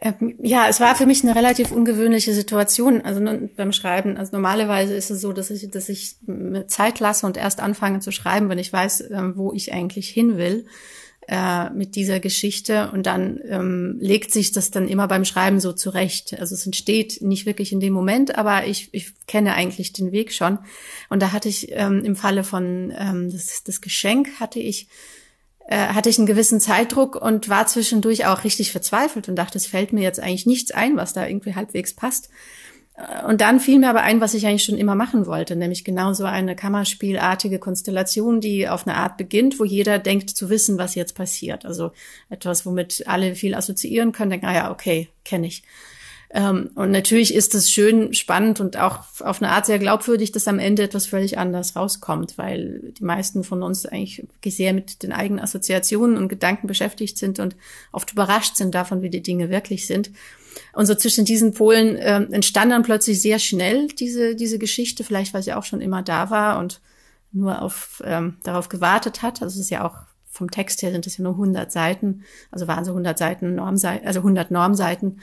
Ähm, 0.00 0.34
ja, 0.42 0.66
es 0.68 0.80
war 0.80 0.96
für 0.96 1.06
mich 1.06 1.22
eine 1.22 1.36
relativ 1.36 1.70
ungewöhnliche 1.70 2.34
Situation, 2.34 3.02
also 3.02 3.20
beim 3.56 3.70
Schreiben. 3.70 4.16
Also 4.16 4.32
normalerweise 4.32 4.94
ist 4.94 5.10
es 5.10 5.20
so, 5.20 5.32
dass 5.32 5.50
ich, 5.50 5.70
dass 5.70 5.88
ich 5.88 6.16
Zeit 6.66 6.98
lasse 6.98 7.24
und 7.24 7.36
erst 7.36 7.60
anfange 7.60 8.00
zu 8.00 8.10
schreiben, 8.10 8.48
wenn 8.48 8.58
ich 8.58 8.72
weiß, 8.72 9.10
ähm, 9.12 9.34
wo 9.36 9.52
ich 9.52 9.72
eigentlich 9.72 10.08
hin 10.08 10.36
will 10.36 10.66
äh, 11.28 11.70
mit 11.70 11.94
dieser 11.94 12.20
Geschichte 12.20 12.90
und 12.92 13.06
dann 13.06 13.40
ähm, 13.48 13.96
legt 14.00 14.32
sich 14.32 14.52
das 14.52 14.70
dann 14.70 14.88
immer 14.88 15.06
beim 15.06 15.24
Schreiben 15.24 15.60
so 15.60 15.72
zurecht. 15.72 16.36
Also 16.38 16.54
es 16.54 16.66
entsteht 16.66 17.22
nicht 17.22 17.46
wirklich 17.46 17.72
in 17.72 17.80
dem 17.80 17.92
Moment, 17.92 18.36
aber 18.36 18.66
ich, 18.66 18.88
ich 18.92 19.12
kenne 19.26 19.54
eigentlich 19.54 19.92
den 19.92 20.10
Weg 20.10 20.32
schon. 20.32 20.58
Und 21.08 21.22
da 21.22 21.32
hatte 21.32 21.48
ich 21.48 21.70
ähm, 21.70 22.04
im 22.04 22.16
Falle 22.16 22.44
von 22.44 22.92
ähm, 22.96 23.30
das, 23.30 23.62
das 23.64 23.80
Geschenk 23.80 24.40
hatte 24.40 24.58
ich 24.58 24.88
äh, 25.68 25.76
hatte 25.76 26.08
ich 26.08 26.18
einen 26.18 26.26
gewissen 26.26 26.60
Zeitdruck 26.60 27.14
und 27.14 27.48
war 27.48 27.66
zwischendurch 27.68 28.26
auch 28.26 28.42
richtig 28.42 28.72
verzweifelt 28.72 29.28
und 29.28 29.36
dachte, 29.36 29.58
es 29.58 29.66
fällt 29.66 29.92
mir 29.92 30.02
jetzt 30.02 30.18
eigentlich 30.18 30.46
nichts 30.46 30.72
ein, 30.72 30.96
was 30.96 31.12
da 31.12 31.26
irgendwie 31.26 31.54
halbwegs 31.54 31.94
passt. 31.94 32.30
Und 33.26 33.40
dann 33.40 33.58
fiel 33.58 33.78
mir 33.78 33.88
aber 33.88 34.02
ein, 34.02 34.20
was 34.20 34.34
ich 34.34 34.46
eigentlich 34.46 34.64
schon 34.64 34.76
immer 34.76 34.94
machen 34.94 35.26
wollte, 35.26 35.56
nämlich 35.56 35.82
genau 35.82 36.12
so 36.12 36.24
eine 36.24 36.54
Kammerspielartige 36.54 37.58
Konstellation, 37.58 38.40
die 38.40 38.68
auf 38.68 38.86
eine 38.86 38.96
Art 38.96 39.16
beginnt, 39.16 39.58
wo 39.58 39.64
jeder 39.64 39.98
denkt 39.98 40.30
zu 40.30 40.50
wissen, 40.50 40.76
was 40.76 40.94
jetzt 40.94 41.14
passiert. 41.14 41.64
Also 41.64 41.92
etwas, 42.28 42.66
womit 42.66 43.04
alle 43.06 43.34
viel 43.34 43.54
assoziieren 43.54 44.12
können, 44.12 44.30
denken, 44.30 44.46
ah 44.46 44.54
ja, 44.54 44.70
okay, 44.70 45.08
kenne 45.24 45.46
ich. 45.46 45.62
Ähm, 46.34 46.70
und 46.74 46.90
natürlich 46.90 47.34
ist 47.34 47.54
es 47.54 47.70
schön 47.70 48.14
spannend 48.14 48.58
und 48.58 48.78
auch 48.78 49.00
auf 49.20 49.42
eine 49.42 49.50
Art 49.50 49.66
sehr 49.66 49.78
glaubwürdig, 49.78 50.32
dass 50.32 50.48
am 50.48 50.58
Ende 50.58 50.82
etwas 50.82 51.06
völlig 51.06 51.36
anders 51.36 51.76
rauskommt, 51.76 52.38
weil 52.38 52.92
die 52.98 53.04
meisten 53.04 53.44
von 53.44 53.62
uns 53.62 53.84
eigentlich 53.84 54.24
sehr 54.46 54.72
mit 54.72 55.02
den 55.02 55.12
eigenen 55.12 55.44
Assoziationen 55.44 56.16
und 56.16 56.28
Gedanken 56.28 56.66
beschäftigt 56.66 57.18
sind 57.18 57.38
und 57.38 57.54
oft 57.92 58.12
überrascht 58.12 58.56
sind 58.56 58.74
davon, 58.74 59.02
wie 59.02 59.10
die 59.10 59.22
Dinge 59.22 59.50
wirklich 59.50 59.86
sind. 59.86 60.10
Und 60.72 60.86
so 60.86 60.94
zwischen 60.94 61.26
diesen 61.26 61.52
Polen 61.52 61.96
äh, 61.96 62.22
entstand 62.30 62.72
dann 62.72 62.82
plötzlich 62.82 63.20
sehr 63.20 63.38
schnell 63.38 63.88
diese, 63.88 64.34
diese 64.34 64.58
Geschichte, 64.58 65.04
vielleicht 65.04 65.34
weil 65.34 65.42
sie 65.42 65.52
auch 65.52 65.64
schon 65.64 65.82
immer 65.82 66.02
da 66.02 66.30
war 66.30 66.58
und 66.58 66.80
nur 67.30 67.60
auf, 67.60 68.02
ähm, 68.06 68.38
darauf 68.42 68.70
gewartet 68.70 69.20
hat. 69.20 69.42
Also 69.42 69.56
es 69.56 69.66
ist 69.66 69.70
ja 69.70 69.84
auch 69.84 69.96
vom 70.30 70.50
Text 70.50 70.80
her 70.80 70.92
sind 70.92 71.06
es 71.06 71.18
ja 71.18 71.24
nur 71.24 71.34
100 71.34 71.70
Seiten, 71.70 72.24
also 72.50 72.66
waren 72.66 72.86
so 72.86 72.92
100 72.92 73.18
Seiten 73.18 73.54
Normseiten, 73.54 74.06
also 74.06 74.20
100 74.20 74.50
Normseiten. 74.50 75.20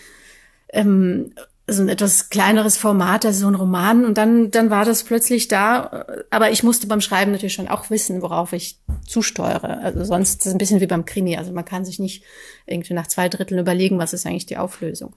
Ähm, 0.71 1.33
so 1.71 1.83
ein 1.83 1.89
etwas 1.89 2.29
kleineres 2.29 2.77
Format, 2.77 3.25
also 3.25 3.41
so 3.41 3.47
ein 3.47 3.55
Roman. 3.55 4.05
Und 4.05 4.17
dann, 4.17 4.51
dann 4.51 4.69
war 4.69 4.85
das 4.85 5.03
plötzlich 5.03 5.47
da. 5.47 6.05
Aber 6.29 6.51
ich 6.51 6.63
musste 6.63 6.87
beim 6.87 7.01
Schreiben 7.01 7.31
natürlich 7.31 7.53
schon 7.53 7.67
auch 7.67 7.89
wissen, 7.89 8.21
worauf 8.21 8.53
ich 8.53 8.79
zusteuere. 9.05 9.79
Also 9.81 10.03
sonst 10.03 10.39
ist 10.39 10.47
es 10.47 10.53
ein 10.53 10.57
bisschen 10.57 10.81
wie 10.81 10.87
beim 10.87 11.05
Krimi. 11.05 11.37
Also 11.37 11.51
man 11.51 11.65
kann 11.65 11.85
sich 11.85 11.99
nicht 11.99 12.23
irgendwie 12.65 12.93
nach 12.93 13.07
zwei 13.07 13.29
Dritteln 13.29 13.59
überlegen, 13.59 13.99
was 13.99 14.13
ist 14.13 14.25
eigentlich 14.25 14.45
die 14.45 14.57
Auflösung. 14.57 15.13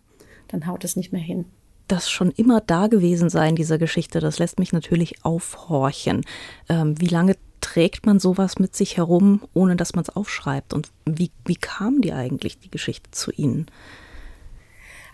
Dann 0.49 0.67
haut 0.67 0.85
es 0.85 0.97
nicht 0.97 1.13
mehr 1.13 1.23
hin. 1.23 1.47
Das 1.89 2.11
schon 2.11 2.31
immer 2.31 2.61
da 2.61 2.87
gewesen 2.87 3.29
sein, 3.29 3.57
dieser 3.57 3.79
Geschichte, 3.79 4.21
das 4.21 4.39
lässt 4.39 4.59
mich 4.59 4.73
natürlich 4.73 5.25
aufhorchen. 5.25 6.23
Ähm, 6.69 6.99
wie 7.01 7.09
lange 7.09 7.37
trägt 7.61 8.07
man 8.07 8.19
sowas 8.19 8.59
mit 8.59 8.75
sich 8.77 8.97
herum, 8.97 9.43
ohne 9.53 9.77
dass 9.77 9.95
man 9.95 10.03
es 10.03 10.15
aufschreibt? 10.15 10.75
Und 10.75 10.91
wie, 11.07 11.31
wie 11.45 11.57
kam 11.57 12.01
die 12.01 12.13
eigentlich, 12.13 12.59
die 12.61 12.71
Geschichte 12.71 13.11
zu 13.11 13.31
Ihnen? 13.33 13.67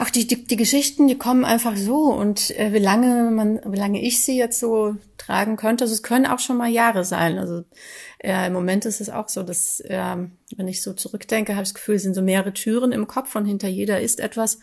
Ach, 0.00 0.10
die, 0.10 0.28
die, 0.28 0.44
die 0.44 0.56
Geschichten, 0.56 1.08
die 1.08 1.18
kommen 1.18 1.44
einfach 1.44 1.76
so. 1.76 2.12
Und 2.12 2.56
äh, 2.56 2.72
wie 2.72 2.78
lange 2.78 3.32
man, 3.32 3.60
wie 3.66 3.76
lange 3.76 4.00
ich 4.00 4.22
sie 4.22 4.38
jetzt 4.38 4.60
so 4.60 4.96
tragen 5.16 5.56
könnte, 5.56 5.82
also 5.84 5.92
es 5.92 6.04
können 6.04 6.26
auch 6.26 6.38
schon 6.38 6.56
mal 6.56 6.68
Jahre 6.70 7.04
sein. 7.04 7.36
Also 7.36 7.64
äh, 8.18 8.46
im 8.46 8.52
Moment 8.52 8.84
ist 8.84 9.00
es 9.00 9.10
auch 9.10 9.28
so, 9.28 9.42
dass, 9.42 9.80
äh, 9.80 10.16
wenn 10.56 10.68
ich 10.68 10.82
so 10.82 10.92
zurückdenke, 10.92 11.54
habe 11.54 11.64
ich 11.64 11.70
das 11.70 11.74
Gefühl, 11.74 11.96
es 11.96 12.04
sind 12.04 12.14
so 12.14 12.22
mehrere 12.22 12.52
Türen 12.52 12.92
im 12.92 13.08
Kopf 13.08 13.34
und 13.34 13.44
hinter 13.44 13.66
jeder 13.66 14.00
ist 14.00 14.20
etwas. 14.20 14.60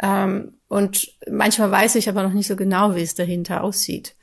Ähm, 0.00 0.54
und 0.68 1.12
manchmal 1.28 1.72
weiß 1.72 1.96
ich 1.96 2.08
aber 2.08 2.22
noch 2.22 2.32
nicht 2.32 2.46
so 2.46 2.54
genau, 2.54 2.94
wie 2.94 3.02
es 3.02 3.16
dahinter 3.16 3.64
aussieht. 3.64 4.14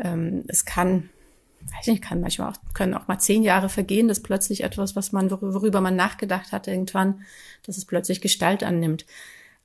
Ähm, 0.00 0.42
es 0.48 0.64
kann, 0.64 1.10
weiß 1.76 1.86
nicht, 1.86 2.02
kann 2.02 2.20
manchmal 2.20 2.50
auch, 2.50 2.56
können 2.74 2.94
auch 2.94 3.06
mal 3.06 3.20
zehn 3.20 3.44
Jahre 3.44 3.68
vergehen, 3.68 4.08
dass 4.08 4.20
plötzlich 4.20 4.64
etwas, 4.64 4.96
was 4.96 5.12
man, 5.12 5.30
worüber 5.30 5.80
man 5.80 5.94
nachgedacht 5.94 6.50
hat, 6.50 6.66
irgendwann, 6.66 7.22
dass 7.64 7.76
es 7.76 7.84
plötzlich 7.84 8.20
Gestalt 8.20 8.64
annimmt. 8.64 9.06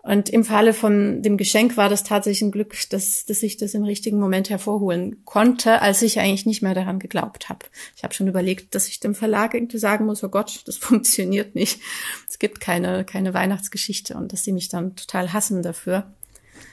Und 0.03 0.29
im 0.29 0.43
Falle 0.43 0.73
von 0.73 1.21
dem 1.21 1.37
Geschenk 1.37 1.77
war 1.77 1.87
das 1.87 2.03
tatsächlich 2.03 2.41
ein 2.41 2.51
Glück, 2.51 2.75
dass, 2.89 3.25
dass 3.25 3.43
ich 3.43 3.57
das 3.57 3.75
im 3.75 3.83
richtigen 3.83 4.19
Moment 4.19 4.49
hervorholen 4.49 5.23
konnte, 5.25 5.81
als 5.81 6.01
ich 6.01 6.19
eigentlich 6.19 6.47
nicht 6.47 6.63
mehr 6.63 6.73
daran 6.73 6.97
geglaubt 6.97 7.49
habe. 7.49 7.67
Ich 7.95 8.03
habe 8.03 8.13
schon 8.13 8.27
überlegt, 8.27 8.73
dass 8.73 8.87
ich 8.87 8.99
dem 8.99 9.13
Verlag 9.13 9.53
irgendwie 9.53 9.77
sagen 9.77 10.07
muss, 10.07 10.23
oh 10.23 10.29
Gott, 10.29 10.63
das 10.65 10.77
funktioniert 10.77 11.53
nicht. 11.53 11.79
Es 12.27 12.39
gibt 12.39 12.59
keine, 12.61 13.05
keine 13.05 13.33
Weihnachtsgeschichte 13.33 14.15
und 14.15 14.33
dass 14.33 14.43
sie 14.43 14.53
mich 14.53 14.69
dann 14.69 14.95
total 14.95 15.33
hassen 15.33 15.61
dafür. 15.61 16.11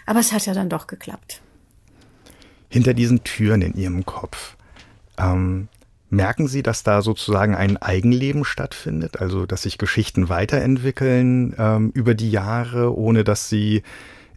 Aber 0.07 0.21
es 0.21 0.33
hat 0.33 0.47
ja 0.47 0.55
dann 0.55 0.71
doch 0.71 0.87
geklappt. 0.87 1.43
Hinter 2.71 2.95
diesen 2.95 3.25
Türen 3.25 3.61
in 3.63 3.75
Ihrem 3.75 4.07
Kopf, 4.07 4.57
ähm, 5.19 5.69
Merken 6.11 6.49
Sie, 6.49 6.63
dass 6.63 6.83
da 6.83 7.03
sozusagen 7.03 7.55
ein 7.55 7.77
Eigenleben 7.77 8.45
stattfindet, 8.45 9.21
also 9.21 9.45
dass 9.45 9.63
sich 9.63 9.77
Geschichten 9.77 10.29
weiterentwickeln 10.29 11.55
ähm, 11.59 11.91
über 11.95 12.15
die 12.15 12.31
Jahre, 12.31 12.97
ohne 12.97 13.25
dass 13.25 13.49
Sie 13.49 13.83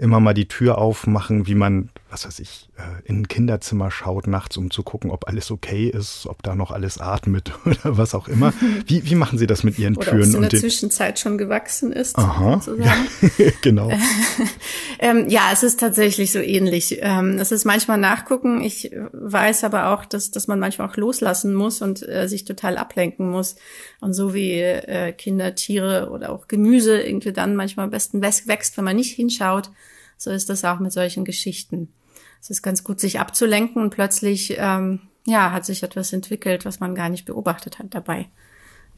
immer 0.01 0.19
mal 0.19 0.33
die 0.33 0.47
Tür 0.47 0.79
aufmachen, 0.79 1.45
wie 1.45 1.53
man, 1.53 1.89
was 2.09 2.25
weiß 2.25 2.39
ich, 2.39 2.69
äh, 2.75 3.07
in 3.07 3.21
ein 3.21 3.27
Kinderzimmer 3.27 3.91
schaut 3.91 4.25
nachts, 4.25 4.57
um 4.57 4.71
zu 4.71 4.81
gucken, 4.81 5.11
ob 5.11 5.27
alles 5.27 5.51
okay 5.51 5.89
ist, 5.89 6.25
ob 6.25 6.41
da 6.41 6.55
noch 6.55 6.71
alles 6.71 6.97
atmet 6.97 7.51
oder 7.65 7.97
was 7.97 8.15
auch 8.15 8.27
immer. 8.27 8.51
Wie, 8.87 9.05
wie 9.05 9.13
machen 9.13 9.37
Sie 9.37 9.45
das 9.45 9.63
mit 9.63 9.77
Ihren 9.77 9.95
oder 9.95 10.07
Türen? 10.07 10.29
Oder 10.35 10.45
in 10.45 10.49
der 10.49 10.59
Zwischenzeit 10.59 11.19
schon 11.19 11.37
gewachsen 11.37 11.93
ist. 11.93 12.17
Aha, 12.17 12.59
sozusagen. 12.59 13.07
Ja, 13.37 13.51
genau. 13.61 13.91
ähm, 14.97 15.29
ja, 15.29 15.49
es 15.53 15.61
ist 15.61 15.79
tatsächlich 15.79 16.31
so 16.31 16.39
ähnlich. 16.39 16.97
Ähm, 17.01 17.37
es 17.37 17.51
ist 17.51 17.65
manchmal 17.65 17.99
nachgucken. 17.99 18.61
Ich 18.61 18.91
weiß 19.13 19.63
aber 19.63 19.93
auch, 19.93 20.05
dass, 20.05 20.31
dass 20.31 20.47
man 20.47 20.59
manchmal 20.59 20.89
auch 20.89 20.97
loslassen 20.97 21.53
muss 21.53 21.83
und 21.83 22.07
äh, 22.09 22.27
sich 22.27 22.43
total 22.45 22.77
ablenken 22.77 23.29
muss. 23.29 23.55
Und 23.99 24.13
so 24.13 24.33
wie 24.33 24.53
äh, 24.61 25.11
Kinder, 25.11 25.53
Tiere 25.53 26.09
oder 26.09 26.31
auch 26.31 26.47
Gemüse 26.47 26.99
irgendwie 26.99 27.33
dann 27.33 27.55
manchmal 27.55 27.83
am 27.83 27.91
besten 27.91 28.21
wächst, 28.23 28.77
wenn 28.77 28.85
man 28.85 28.95
nicht 28.95 29.15
hinschaut, 29.15 29.69
so 30.21 30.29
ist 30.29 30.49
das 30.49 30.63
auch 30.63 30.77
mit 30.77 30.93
solchen 30.93 31.25
Geschichten. 31.25 31.91
Es 32.39 32.51
ist 32.51 32.61
ganz 32.61 32.83
gut, 32.83 32.99
sich 32.99 33.19
abzulenken 33.19 33.81
und 33.81 33.89
plötzlich, 33.89 34.55
ähm, 34.55 34.99
ja, 35.25 35.51
hat 35.51 35.65
sich 35.65 35.81
etwas 35.81 36.13
entwickelt, 36.13 36.63
was 36.63 36.79
man 36.79 36.93
gar 36.93 37.09
nicht 37.09 37.25
beobachtet 37.25 37.79
hat 37.79 37.87
dabei. 37.95 38.27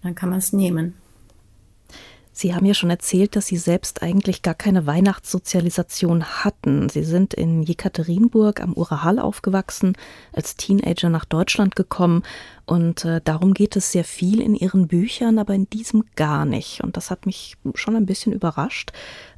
Dann 0.01 0.15
kann 0.15 0.30
man 0.30 0.39
es 0.39 0.51
nehmen. 0.51 0.96
Sie 2.34 2.54
haben 2.54 2.66
ja 2.66 2.74
schon 2.74 2.90
erzählt, 2.90 3.36
dass 3.36 3.48
Sie 3.48 3.58
selbst 3.58 4.02
eigentlich 4.02 4.42
gar 4.42 4.56
keine 4.56 4.86
Weihnachtssozialisation 4.88 6.25
hatten. 6.25 6.90
Sie 6.90 7.04
sind 7.04 7.34
in 7.34 7.62
Jekaterinburg 7.62 8.60
am 8.60 8.74
Urahal 8.74 9.20
aufgewachsen, 9.20 9.96
als 10.34 10.56
Teenager 10.58 11.10
nach 11.10 11.25
Deutschland 11.25 11.75
gekommen 11.75 12.24
und 12.66 13.04
äh, 13.06 13.22
darum 13.24 13.54
geht 13.54 13.75
es 13.75 13.92
sehr 13.92 14.04
viel 14.04 14.42
in 14.42 14.56
Ihren 14.56 14.88
Büchern, 14.88 15.38
aber 15.38 15.54
in 15.54 15.70
diesem 15.70 16.06
gar 16.16 16.46
nicht. 16.46 16.82
Und 16.82 16.98
das 16.98 17.12
hat 17.12 17.25
mich 17.25 17.58
schon 17.75 17.96
ein 17.96 18.06
bisschen 18.06 18.34
überrascht, 18.34 18.94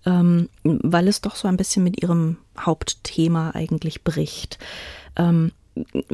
ähm, 0.05 0.49
weil 0.63 1.07
es 1.07 1.21
doch 1.21 1.35
so 1.35 1.47
ein 1.47 1.57
bisschen 1.57 1.83
mit 1.83 2.01
Ihrem 2.01 2.37
Hauptthema 2.57 3.51
eigentlich 3.51 4.03
bricht. 4.03 4.59
Ähm, 5.15 5.51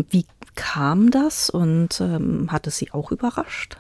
wie 0.09 0.25
kam 0.55 1.11
das 1.11 1.50
und 1.50 2.01
ähm, 2.01 2.51
hat 2.51 2.65
es 2.67 2.77
Sie 2.77 2.91
auch 2.91 3.11
überrascht? 3.11 3.77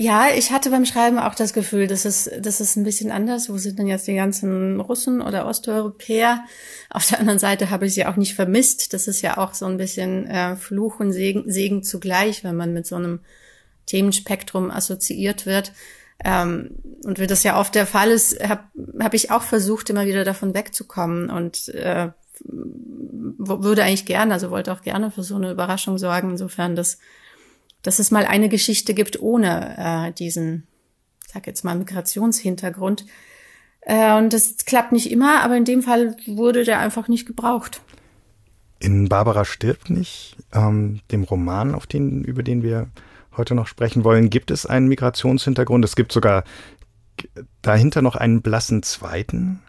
Ja, 0.00 0.28
ich 0.32 0.52
hatte 0.52 0.70
beim 0.70 0.84
Schreiben 0.84 1.18
auch 1.18 1.34
das 1.34 1.52
Gefühl, 1.52 1.88
dass 1.88 2.04
es, 2.04 2.30
das 2.38 2.60
ist 2.60 2.76
ein 2.76 2.84
bisschen 2.84 3.10
anders. 3.10 3.50
Wo 3.50 3.58
sind 3.58 3.80
denn 3.80 3.88
jetzt 3.88 4.06
die 4.06 4.14
ganzen 4.14 4.78
Russen 4.78 5.20
oder 5.20 5.44
Osteuropäer? 5.44 6.44
Auf 6.88 7.04
der 7.08 7.18
anderen 7.18 7.40
Seite 7.40 7.70
habe 7.70 7.86
ich 7.86 7.94
sie 7.94 8.06
auch 8.06 8.14
nicht 8.14 8.36
vermisst. 8.36 8.94
Das 8.94 9.08
ist 9.08 9.22
ja 9.22 9.38
auch 9.38 9.54
so 9.54 9.66
ein 9.66 9.76
bisschen 9.76 10.28
äh, 10.28 10.54
Fluch 10.54 11.00
und 11.00 11.10
Segen, 11.10 11.50
Segen 11.50 11.82
zugleich, 11.82 12.44
wenn 12.44 12.54
man 12.54 12.72
mit 12.72 12.86
so 12.86 12.94
einem 12.94 13.18
Themenspektrum 13.86 14.70
assoziiert 14.70 15.46
wird. 15.46 15.72
Ähm, 16.24 16.76
und 17.02 17.18
wie 17.18 17.26
das 17.26 17.42
ja 17.42 17.58
oft 17.58 17.74
der 17.74 17.88
Fall 17.88 18.12
ist, 18.12 18.40
habe 18.40 18.62
hab 19.00 19.14
ich 19.14 19.32
auch 19.32 19.42
versucht, 19.42 19.90
immer 19.90 20.06
wieder 20.06 20.22
davon 20.22 20.54
wegzukommen 20.54 21.28
und 21.28 21.70
äh, 21.70 22.10
würde 22.44 23.82
eigentlich 23.82 24.06
gerne, 24.06 24.32
also 24.32 24.52
wollte 24.52 24.72
auch 24.72 24.82
gerne 24.82 25.10
für 25.10 25.24
so 25.24 25.34
eine 25.34 25.50
Überraschung 25.50 25.98
sorgen, 25.98 26.30
insofern, 26.30 26.76
dass 26.76 26.98
dass 27.82 27.98
es 27.98 28.10
mal 28.10 28.26
eine 28.26 28.48
Geschichte 28.48 28.94
gibt 28.94 29.20
ohne 29.20 30.08
äh, 30.08 30.12
diesen, 30.12 30.66
sag 31.32 31.46
jetzt 31.46 31.64
mal, 31.64 31.76
Migrationshintergrund. 31.76 33.06
Äh, 33.82 34.16
und 34.16 34.32
das 34.32 34.56
klappt 34.64 34.92
nicht 34.92 35.10
immer, 35.10 35.42
aber 35.42 35.56
in 35.56 35.64
dem 35.64 35.82
Fall 35.82 36.16
wurde 36.26 36.64
der 36.64 36.78
einfach 36.80 37.08
nicht 37.08 37.26
gebraucht. 37.26 37.80
In 38.80 39.08
Barbara 39.08 39.44
stirbt 39.44 39.90
nicht, 39.90 40.36
ähm, 40.52 41.00
dem 41.10 41.24
Roman, 41.24 41.74
auf 41.74 41.86
den, 41.86 42.22
über 42.24 42.42
den 42.42 42.62
wir 42.62 42.88
heute 43.36 43.54
noch 43.54 43.66
sprechen 43.66 44.04
wollen, 44.04 44.30
gibt 44.30 44.50
es 44.50 44.66
einen 44.66 44.88
Migrationshintergrund. 44.88 45.84
Es 45.84 45.96
gibt 45.96 46.12
sogar 46.12 46.44
dahinter 47.62 48.02
noch 48.02 48.14
einen 48.14 48.42
blassen 48.42 48.82
zweiten, 48.82 49.60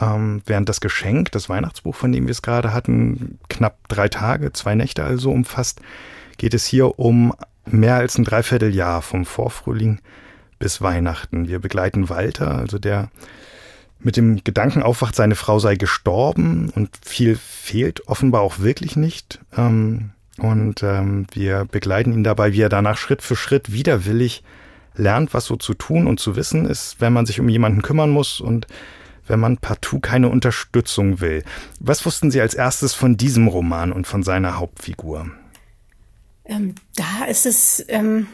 ähm, 0.00 0.42
während 0.46 0.68
das 0.68 0.80
Geschenk, 0.80 1.32
das 1.32 1.48
Weihnachtsbuch, 1.48 1.94
von 1.94 2.12
dem 2.12 2.26
wir 2.26 2.32
es 2.32 2.42
gerade 2.42 2.72
hatten, 2.72 3.38
knapp 3.48 3.88
drei 3.88 4.08
Tage, 4.08 4.52
zwei 4.52 4.74
Nächte 4.74 5.04
also 5.04 5.30
umfasst, 5.30 5.80
geht 6.36 6.54
es 6.54 6.66
hier 6.66 6.98
um 6.98 7.34
mehr 7.72 7.96
als 7.96 8.18
ein 8.18 8.24
Dreivierteljahr 8.24 9.02
vom 9.02 9.24
Vorfrühling 9.24 10.00
bis 10.58 10.80
Weihnachten. 10.80 11.48
Wir 11.48 11.58
begleiten 11.58 12.08
Walter, 12.08 12.58
also 12.58 12.78
der 12.78 13.10
mit 14.02 14.16
dem 14.16 14.42
Gedanken 14.42 14.82
aufwacht, 14.82 15.14
seine 15.14 15.34
Frau 15.34 15.58
sei 15.58 15.74
gestorben 15.74 16.70
und 16.74 16.90
viel 17.04 17.36
fehlt 17.36 18.08
offenbar 18.08 18.40
auch 18.40 18.60
wirklich 18.60 18.96
nicht. 18.96 19.40
Ähm, 19.56 20.10
und 20.38 20.82
ähm, 20.82 21.26
wir 21.32 21.66
begleiten 21.66 22.12
ihn 22.12 22.24
dabei, 22.24 22.52
wie 22.52 22.62
er 22.62 22.70
danach 22.70 22.96
Schritt 22.96 23.20
für 23.20 23.36
Schritt 23.36 23.72
widerwillig 23.72 24.42
lernt, 24.94 25.34
was 25.34 25.44
so 25.44 25.56
zu 25.56 25.74
tun 25.74 26.06
und 26.06 26.18
zu 26.18 26.34
wissen 26.36 26.64
ist, 26.64 27.00
wenn 27.00 27.12
man 27.12 27.26
sich 27.26 27.40
um 27.40 27.48
jemanden 27.48 27.82
kümmern 27.82 28.10
muss 28.10 28.40
und 28.40 28.66
wenn 29.26 29.40
man 29.40 29.58
partout 29.58 30.00
keine 30.00 30.28
Unterstützung 30.28 31.20
will. 31.20 31.44
Was 31.78 32.04
wussten 32.04 32.30
Sie 32.30 32.40
als 32.40 32.54
erstes 32.54 32.94
von 32.94 33.16
diesem 33.16 33.48
Roman 33.48 33.92
und 33.92 34.06
von 34.06 34.22
seiner 34.22 34.58
Hauptfigur? 34.58 35.30
Ähm, 36.50 36.74
da 36.96 37.26
ist 37.26 37.46
es, 37.46 37.84
ähm, 37.88 38.26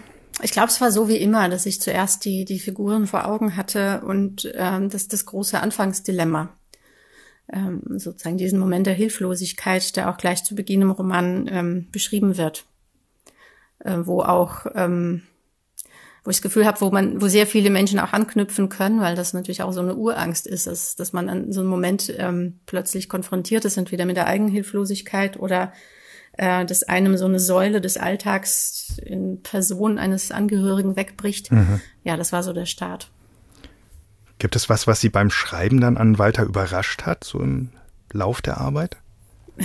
ich 0.42 0.50
glaube, 0.50 0.68
es 0.68 0.80
war 0.80 0.90
so 0.90 1.06
wie 1.08 1.18
immer, 1.18 1.50
dass 1.50 1.66
ich 1.66 1.82
zuerst 1.82 2.24
die, 2.24 2.46
die 2.46 2.58
Figuren 2.58 3.06
vor 3.06 3.26
Augen 3.26 3.56
hatte 3.56 4.00
und 4.06 4.50
ähm, 4.54 4.88
das 4.88 5.06
das 5.08 5.26
große 5.26 5.60
Anfangsdilemma. 5.60 6.48
Ähm, 7.52 7.82
sozusagen 7.98 8.38
diesen 8.38 8.58
Moment 8.58 8.86
der 8.86 8.94
Hilflosigkeit, 8.94 9.96
der 9.96 10.10
auch 10.10 10.16
gleich 10.16 10.42
zu 10.44 10.54
Beginn 10.54 10.82
im 10.82 10.90
Roman 10.90 11.46
ähm, 11.48 11.88
beschrieben 11.92 12.38
wird. 12.38 12.64
Äh, 13.80 13.98
wo 14.04 14.22
auch 14.22 14.66
ähm, 14.74 15.22
wo 16.24 16.30
ich 16.30 16.38
das 16.38 16.42
Gefühl 16.42 16.66
habe, 16.66 16.80
wo 16.80 16.90
man, 16.90 17.20
wo 17.20 17.28
sehr 17.28 17.46
viele 17.46 17.70
Menschen 17.70 18.00
auch 18.00 18.12
anknüpfen 18.12 18.68
können, 18.68 19.00
weil 19.00 19.14
das 19.14 19.34
natürlich 19.34 19.62
auch 19.62 19.72
so 19.72 19.80
eine 19.80 19.94
Urangst 19.94 20.46
ist, 20.46 20.66
dass, 20.66 20.96
dass 20.96 21.12
man 21.12 21.28
an 21.28 21.52
so 21.52 21.60
einem 21.60 21.68
Moment 21.68 22.12
ähm, 22.18 22.60
plötzlich 22.66 23.08
konfrontiert 23.08 23.64
ist, 23.64 23.76
entweder 23.76 24.06
mit 24.06 24.16
der 24.16 24.26
Eigenhilflosigkeit 24.26 25.38
oder 25.38 25.72
äh, 26.36 26.64
dass 26.64 26.82
einem 26.82 27.16
so 27.16 27.24
eine 27.24 27.40
Säule 27.40 27.80
des 27.80 27.96
Alltags 27.96 28.98
in 28.98 29.42
Person 29.42 29.98
eines 29.98 30.30
Angehörigen 30.30 30.96
wegbricht. 30.96 31.50
Mhm. 31.52 31.80
Ja, 32.04 32.16
das 32.16 32.32
war 32.32 32.42
so 32.42 32.52
der 32.52 32.66
Start. 32.66 33.10
Gibt 34.38 34.56
es 34.56 34.68
was, 34.68 34.86
was 34.86 35.00
Sie 35.00 35.08
beim 35.08 35.30
Schreiben 35.30 35.80
dann 35.80 35.96
an 35.96 36.18
Walter 36.18 36.44
überrascht 36.44 37.04
hat, 37.04 37.24
so 37.24 37.40
im 37.40 37.70
Lauf 38.12 38.42
der 38.42 38.58
Arbeit? 38.58 38.96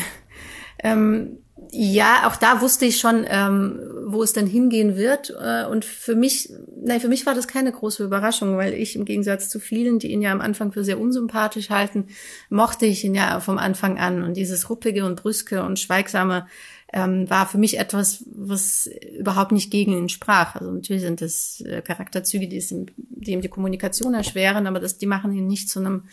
ähm, 0.84 1.40
ja, 1.74 2.28
auch 2.28 2.36
da 2.36 2.60
wusste 2.60 2.86
ich 2.86 3.00
schon, 3.00 3.26
ähm, 3.30 3.80
wo 4.06 4.24
es 4.24 4.34
denn 4.34 4.46
hingehen 4.46 4.98
wird. 4.98 5.34
Äh, 5.42 5.66
und 5.66 5.86
für 5.86 6.16
mich, 6.16 6.52
nein, 6.84 7.00
für 7.00 7.08
mich 7.08 7.26
war 7.26 7.34
das 7.34 7.48
keine 7.48 7.72
große 7.72 8.04
Überraschung, 8.04 8.58
weil 8.58 8.74
ich 8.74 8.98
im 8.98 9.06
Gegensatz 9.06 9.48
zu 9.48 9.60
vielen, 9.60 9.98
die 9.98 10.12
ihn 10.12 10.22
ja 10.22 10.34
am 10.34 10.42
Anfang 10.42 10.74
für 10.74 10.84
sehr 10.84 11.00
unsympathisch 11.00 11.70
halten, 11.70 12.08
mochte 12.50 12.86
ich 12.86 13.06
ihn 13.06 13.16
ja 13.16 13.40
vom 13.40 13.58
Anfang 13.58 13.98
an. 13.98 14.22
Und 14.22 14.36
dieses 14.36 14.70
ruppige 14.70 15.06
und 15.06 15.22
brüske 15.22 15.64
und 15.64 15.80
schweigsame 15.80 16.46
ähm, 16.92 17.30
war 17.30 17.48
für 17.48 17.58
mich 17.58 17.80
etwas, 17.80 18.26
was 18.26 18.90
überhaupt 19.18 19.54
nicht 19.54 19.72
gegen 19.72 19.94
ihn 19.94 20.10
sprach. 20.10 20.56
Also 20.56 20.72
natürlich 20.72 21.04
sind 21.04 21.22
das 21.22 21.62
äh, 21.62 21.82
Charakterzüge, 21.82 22.50
die, 22.50 22.58
es 22.58 22.72
ihm, 22.72 22.88
die 22.98 23.32
ihm 23.32 23.42
die 23.42 23.48
Kommunikation 23.48 24.14
erschweren, 24.14 24.68
aber 24.68 24.82
das, 24.82 24.98
die 24.98 25.06
machen 25.06 25.32
ihn 25.32 25.48
nicht 25.48 25.70
zu 25.70 25.80
einem 25.80 26.04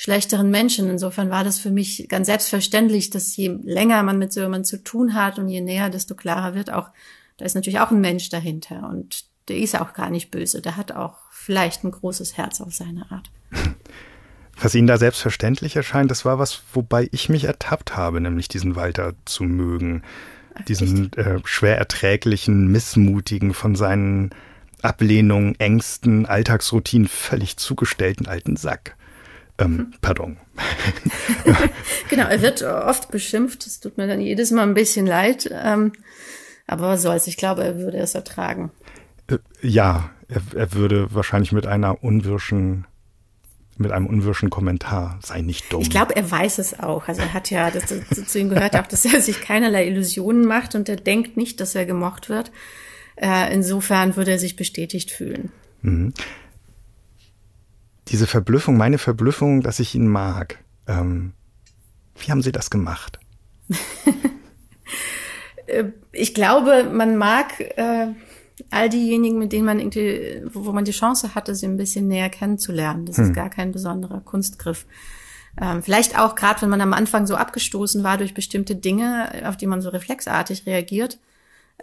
schlechteren 0.00 0.50
Menschen. 0.50 0.88
Insofern 0.88 1.28
war 1.28 1.44
das 1.44 1.58
für 1.58 1.70
mich 1.70 2.06
ganz 2.08 2.26
selbstverständlich, 2.26 3.10
dass 3.10 3.36
je 3.36 3.58
länger 3.62 4.02
man 4.02 4.18
mit 4.18 4.32
so 4.32 4.40
jemandem 4.40 4.64
zu 4.64 4.82
tun 4.82 5.12
hat 5.12 5.38
und 5.38 5.50
je 5.50 5.60
näher, 5.60 5.90
desto 5.90 6.14
klarer 6.14 6.54
wird 6.54 6.72
auch, 6.72 6.88
da 7.36 7.44
ist 7.44 7.54
natürlich 7.54 7.80
auch 7.80 7.90
ein 7.90 8.00
Mensch 8.00 8.30
dahinter 8.30 8.88
und 8.88 9.26
der 9.48 9.58
ist 9.58 9.78
auch 9.78 9.92
gar 9.92 10.08
nicht 10.08 10.30
böse. 10.30 10.62
Der 10.62 10.78
hat 10.78 10.92
auch 10.92 11.18
vielleicht 11.30 11.84
ein 11.84 11.90
großes 11.90 12.38
Herz 12.38 12.62
auf 12.62 12.72
seine 12.72 13.10
Art. 13.10 13.30
Was 14.58 14.74
Ihnen 14.74 14.86
da 14.86 14.96
selbstverständlich 14.96 15.76
erscheint, 15.76 16.10
das 16.10 16.24
war 16.24 16.38
was, 16.38 16.62
wobei 16.72 17.10
ich 17.12 17.28
mich 17.28 17.44
ertappt 17.44 17.94
habe, 17.94 18.22
nämlich 18.22 18.48
diesen 18.48 18.76
Walter 18.76 19.12
zu 19.26 19.44
mögen. 19.44 20.02
Diesen 20.66 21.12
äh, 21.12 21.40
schwer 21.44 21.76
erträglichen, 21.76 22.68
missmutigen, 22.68 23.52
von 23.52 23.76
seinen 23.76 24.30
Ablehnungen, 24.80 25.60
Ängsten, 25.60 26.24
Alltagsroutinen 26.24 27.06
völlig 27.06 27.58
zugestellten 27.58 28.26
alten 28.26 28.56
Sack. 28.56 28.96
Ähm, 29.60 29.78
hm. 29.78 29.94
pardon. 30.00 30.36
genau, 32.08 32.26
er 32.26 32.42
wird 32.42 32.62
oft 32.62 33.10
beschimpft. 33.10 33.66
Das 33.66 33.80
tut 33.80 33.98
mir 33.98 34.06
dann 34.06 34.20
jedes 34.20 34.50
Mal 34.50 34.62
ein 34.62 34.74
bisschen 34.74 35.06
leid. 35.06 35.50
Ähm, 35.52 35.92
aber 36.66 36.88
was 36.88 37.02
soll's? 37.02 37.26
Ich 37.26 37.36
glaube, 37.36 37.64
er 37.64 37.78
würde 37.78 37.98
es 37.98 38.14
ertragen. 38.14 38.70
Äh, 39.28 39.38
ja, 39.60 40.10
er, 40.28 40.42
er 40.54 40.72
würde 40.72 41.14
wahrscheinlich 41.14 41.52
mit 41.52 41.66
einer 41.66 42.02
unwirschen 42.02 42.86
mit 43.76 43.92
einem 43.92 44.06
unwirschen 44.06 44.50
Kommentar, 44.50 45.18
sei 45.22 45.40
nicht 45.40 45.72
dumm. 45.72 45.80
Ich 45.80 45.88
glaube, 45.88 46.14
er 46.14 46.30
weiß 46.30 46.58
es 46.58 46.78
auch. 46.78 47.08
Also 47.08 47.22
er 47.22 47.32
hat 47.32 47.50
ja, 47.50 47.70
das, 47.70 47.84
das, 47.86 48.26
zu 48.26 48.38
ihm 48.38 48.50
gehört 48.50 48.76
auch, 48.76 48.86
dass 48.86 49.06
er 49.06 49.22
sich 49.22 49.40
keinerlei 49.40 49.86
Illusionen 49.86 50.44
macht 50.44 50.74
und 50.74 50.86
er 50.90 50.96
denkt 50.96 51.38
nicht, 51.38 51.60
dass 51.60 51.74
er 51.74 51.86
gemocht 51.86 52.28
wird. 52.28 52.52
Äh, 53.16 53.54
insofern 53.54 54.16
würde 54.16 54.32
er 54.32 54.38
sich 54.38 54.54
bestätigt 54.54 55.10
fühlen. 55.10 55.50
Mhm. 55.80 56.12
Diese 58.10 58.26
Verblüffung, 58.26 58.76
meine 58.76 58.98
Verblüffung, 58.98 59.62
dass 59.62 59.78
ich 59.78 59.94
ihn 59.94 60.08
mag. 60.08 60.58
Ähm, 60.86 61.32
wie 62.18 62.30
haben 62.30 62.42
Sie 62.42 62.52
das 62.52 62.70
gemacht? 62.70 63.18
Äh, 65.66 65.92
ich 66.10 66.34
glaube, 66.34 66.90
man 66.92 67.16
mag 67.16 67.60
äh, 67.60 68.08
all 68.70 68.88
diejenigen, 68.88 69.38
mit 69.38 69.52
denen 69.52 69.64
man 69.64 69.78
irgendwie, 69.78 70.42
wo 70.52 70.72
man 70.72 70.84
die 70.84 70.90
Chance 70.90 71.36
hatte, 71.36 71.54
sie 71.54 71.66
ein 71.66 71.76
bisschen 71.76 72.08
näher 72.08 72.28
kennenzulernen. 72.28 73.06
Das 73.06 73.18
hm. 73.18 73.26
ist 73.26 73.34
gar 73.34 73.50
kein 73.50 73.70
besonderer 73.70 74.20
Kunstgriff. 74.20 74.84
Ähm, 75.60 75.82
vielleicht 75.84 76.18
auch 76.18 76.34
gerade, 76.34 76.62
wenn 76.62 76.70
man 76.70 76.80
am 76.80 76.92
Anfang 76.92 77.26
so 77.28 77.36
abgestoßen 77.36 78.02
war 78.02 78.18
durch 78.18 78.34
bestimmte 78.34 78.74
Dinge, 78.74 79.30
auf 79.44 79.56
die 79.56 79.66
man 79.66 79.80
so 79.80 79.90
reflexartig 79.90 80.66
reagiert. 80.66 81.18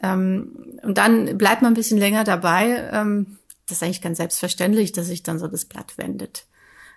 Ähm, 0.03 0.79
und 0.83 0.97
dann 0.97 1.37
bleibt 1.37 1.61
man 1.61 1.71
ein 1.71 1.75
bisschen 1.75 1.97
länger 1.97 2.23
dabei. 2.23 2.89
Ähm, 2.91 3.37
das 3.67 3.77
ist 3.77 3.83
eigentlich 3.83 4.01
ganz 4.01 4.17
selbstverständlich, 4.17 4.91
dass 4.91 5.07
sich 5.07 5.23
dann 5.23 5.39
so 5.39 5.47
das 5.47 5.65
Blatt 5.65 5.97
wendet. 5.97 6.45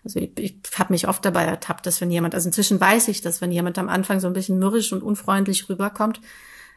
Also 0.05 0.19
ich, 0.19 0.39
ich 0.39 0.57
habe 0.79 0.93
mich 0.93 1.09
oft 1.09 1.25
dabei 1.25 1.45
ertappt, 1.45 1.85
dass 1.85 2.01
wenn 2.01 2.11
jemand, 2.11 2.35
also 2.35 2.49
inzwischen 2.49 2.81
weiß 2.81 3.09
ich, 3.09 3.21
dass 3.21 3.41
wenn 3.41 3.53
jemand 3.53 3.79
am 3.79 3.89
Anfang 3.89 4.21
so 4.21 4.27
ein 4.27 4.33
bisschen 4.33 4.59
mürrisch 4.59 4.93
und 4.93 5.03
unfreundlich 5.03 5.69
rüberkommt, 5.69 6.21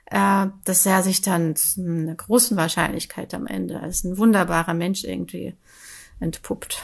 äh, 0.07 0.47
dass 0.65 0.85
er 0.85 1.03
sich 1.03 1.21
dann 1.21 1.55
eine 1.77 2.15
großen 2.15 2.57
Wahrscheinlichkeit 2.57 3.33
am 3.33 3.47
Ende 3.47 3.79
als 3.79 4.03
ein 4.03 4.17
wunderbarer 4.17 4.73
Mensch 4.73 5.03
irgendwie 5.03 5.55
entpuppt. 6.19 6.81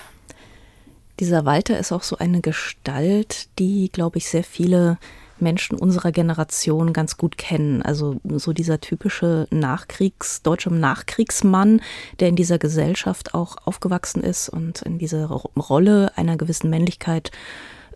Dieser 1.20 1.44
Walter 1.44 1.78
ist 1.78 1.92
auch 1.92 2.04
so 2.04 2.18
eine 2.18 2.40
Gestalt, 2.40 3.50
die, 3.60 3.90
glaube 3.92 4.20
ich, 4.20 4.30
sehr 4.30 4.44
viele 4.44 4.98
Menschen 5.42 5.78
unserer 5.78 6.12
Generation 6.12 6.94
ganz 6.94 7.18
gut 7.18 7.38
kennen. 7.38 7.82
Also 7.82 8.18
so 8.24 8.54
dieser 8.54 8.82
typische 8.82 9.48
Nachkriegs, 9.52 10.42
deutsche 10.42 10.74
Nachkriegsmann, 10.74 11.82
der 12.20 12.30
in 12.30 12.36
dieser 12.36 12.58
Gesellschaft 12.58 13.34
auch 13.34 13.58
aufgewachsen 13.66 14.24
ist 14.24 14.50
und 14.50 14.82
in 14.82 14.98
diese 14.98 15.26
Rolle 15.26 16.12
einer 16.16 16.38
gewissen 16.38 16.70
Männlichkeit 16.70 17.32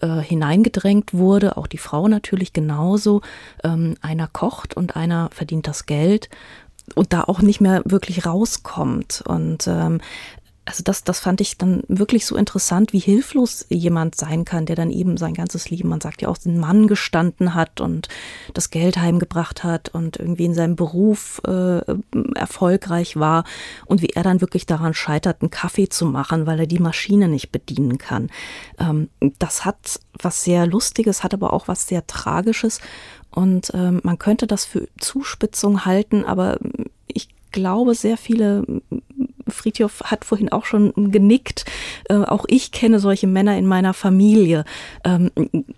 äh, 0.01 0.19
hineingedrängt 0.19 1.13
wurde, 1.13 1.57
auch 1.57 1.67
die 1.67 1.77
Frau 1.77 2.07
natürlich 2.07 2.53
genauso. 2.53 3.21
Ähm, 3.63 3.95
einer 4.01 4.27
kocht 4.27 4.75
und 4.75 4.95
einer 4.95 5.29
verdient 5.31 5.67
das 5.67 5.85
Geld 5.85 6.29
und 6.95 7.13
da 7.13 7.21
auch 7.21 7.41
nicht 7.41 7.61
mehr 7.61 7.81
wirklich 7.85 8.25
rauskommt. 8.25 9.23
Und 9.25 9.67
ähm, 9.67 10.01
also 10.65 10.81
das, 10.83 11.03
das 11.03 11.19
fand 11.19 11.41
ich 11.41 11.57
dann 11.57 11.83
wirklich 11.87 12.25
so 12.25 12.37
interessant, 12.37 12.93
wie 12.93 12.99
hilflos 12.99 13.65
jemand 13.69 14.15
sein 14.15 14.45
kann, 14.45 14.65
der 14.65 14.77
dann 14.77 14.91
eben 14.91 15.17
sein 15.17 15.33
ganzes 15.33 15.69
Leben, 15.69 15.89
man 15.89 15.99
sagt 15.99 16.21
ja 16.21 16.29
auch, 16.29 16.37
den 16.37 16.57
Mann 16.57 16.87
gestanden 16.87 17.53
hat 17.53 17.81
und 17.81 18.07
das 18.53 18.69
Geld 18.69 18.97
heimgebracht 18.97 19.63
hat 19.63 19.89
und 19.89 20.17
irgendwie 20.17 20.45
in 20.45 20.53
seinem 20.53 20.75
Beruf 20.77 21.41
äh, 21.45 21.81
erfolgreich 22.35 23.17
war 23.17 23.43
und 23.85 24.01
wie 24.01 24.11
er 24.11 24.23
dann 24.23 24.39
wirklich 24.39 24.65
daran 24.65 24.93
scheitert, 24.93 25.41
einen 25.41 25.51
Kaffee 25.51 25.89
zu 25.89 26.05
machen, 26.05 26.45
weil 26.47 26.61
er 26.61 26.67
die 26.67 26.79
Maschine 26.79 27.27
nicht 27.27 27.51
bedienen 27.51 27.97
kann. 27.97 28.29
Ähm, 28.79 29.09
das 29.39 29.65
hat 29.65 29.99
was 30.21 30.43
sehr 30.43 30.65
Lustiges, 30.65 31.23
hat 31.23 31.33
aber 31.33 31.51
auch 31.51 31.67
was 31.67 31.87
sehr 31.87 32.07
Tragisches 32.07 32.79
und 33.31 33.71
ähm, 33.73 33.99
man 34.03 34.17
könnte 34.17 34.47
das 34.47 34.63
für 34.63 34.87
Zuspitzung 34.97 35.85
halten, 35.85 36.23
aber 36.23 36.57
ich 37.07 37.27
glaube, 37.51 37.95
sehr 37.95 38.17
viele 38.17 38.63
Friedhof 39.47 40.01
hat 40.05 40.25
vorhin 40.25 40.51
auch 40.51 40.65
schon 40.65 41.11
genickt. 41.11 41.65
Äh, 42.09 42.15
auch 42.15 42.45
ich 42.47 42.71
kenne 42.71 42.99
solche 42.99 43.27
Männer 43.27 43.57
in 43.57 43.65
meiner 43.65 43.93
Familie. 43.93 44.65
Ähm, 45.03 45.31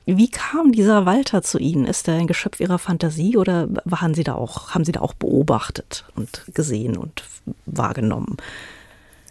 wie 0.05 0.29
kam 0.29 0.71
dieser 0.71 1.05
Walter 1.05 1.41
zu 1.41 1.57
Ihnen? 1.57 1.85
Ist 1.85 2.07
er 2.07 2.15
ein 2.15 2.27
Geschöpf 2.27 2.59
Ihrer 2.59 2.79
Fantasie 2.79 3.37
oder 3.37 3.67
waren 3.85 4.13
Sie 4.13 4.23
da 4.23 4.35
auch, 4.35 4.71
haben 4.71 4.85
Sie 4.85 4.91
da 4.91 5.01
auch 5.01 5.13
beobachtet 5.13 6.05
und 6.15 6.45
gesehen 6.53 6.97
und 6.97 7.23
wahrgenommen? 7.65 8.37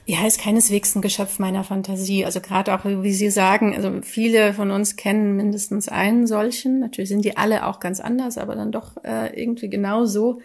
Ja, 0.06 0.26
ist 0.26 0.38
keineswegs 0.38 0.94
ein 0.94 1.00
Geschöpf 1.00 1.38
meiner 1.38 1.64
Fantasie. 1.64 2.26
Also 2.26 2.40
gerade 2.40 2.74
auch, 2.74 2.84
wie 2.84 3.12
Sie 3.14 3.30
sagen, 3.30 3.74
also 3.74 3.90
viele 4.02 4.52
von 4.52 4.70
uns 4.70 4.96
kennen 4.96 5.34
mindestens 5.36 5.88
einen 5.88 6.26
solchen. 6.26 6.78
Natürlich 6.80 7.08
sind 7.08 7.24
die 7.24 7.38
alle 7.38 7.66
auch 7.66 7.80
ganz 7.80 8.00
anders, 8.00 8.36
aber 8.36 8.54
dann 8.54 8.70
doch 8.70 9.02
äh, 9.02 9.40
irgendwie 9.40 9.70
genau 9.70 10.04
so. 10.04 10.40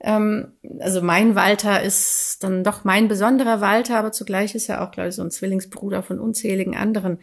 Ähm, 0.00 0.52
also 0.78 1.02
mein 1.02 1.34
Walter 1.34 1.82
ist 1.82 2.38
dann 2.40 2.62
doch 2.62 2.84
mein 2.84 3.08
besonderer 3.08 3.60
Walter, 3.60 3.98
aber 3.98 4.12
zugleich 4.12 4.54
ist 4.54 4.68
er 4.68 4.82
auch, 4.82 4.90
glaube 4.90 5.08
ich, 5.08 5.14
so 5.14 5.22
ein 5.22 5.30
Zwillingsbruder 5.30 6.02
von 6.02 6.20
unzähligen 6.20 6.76
anderen. 6.76 7.18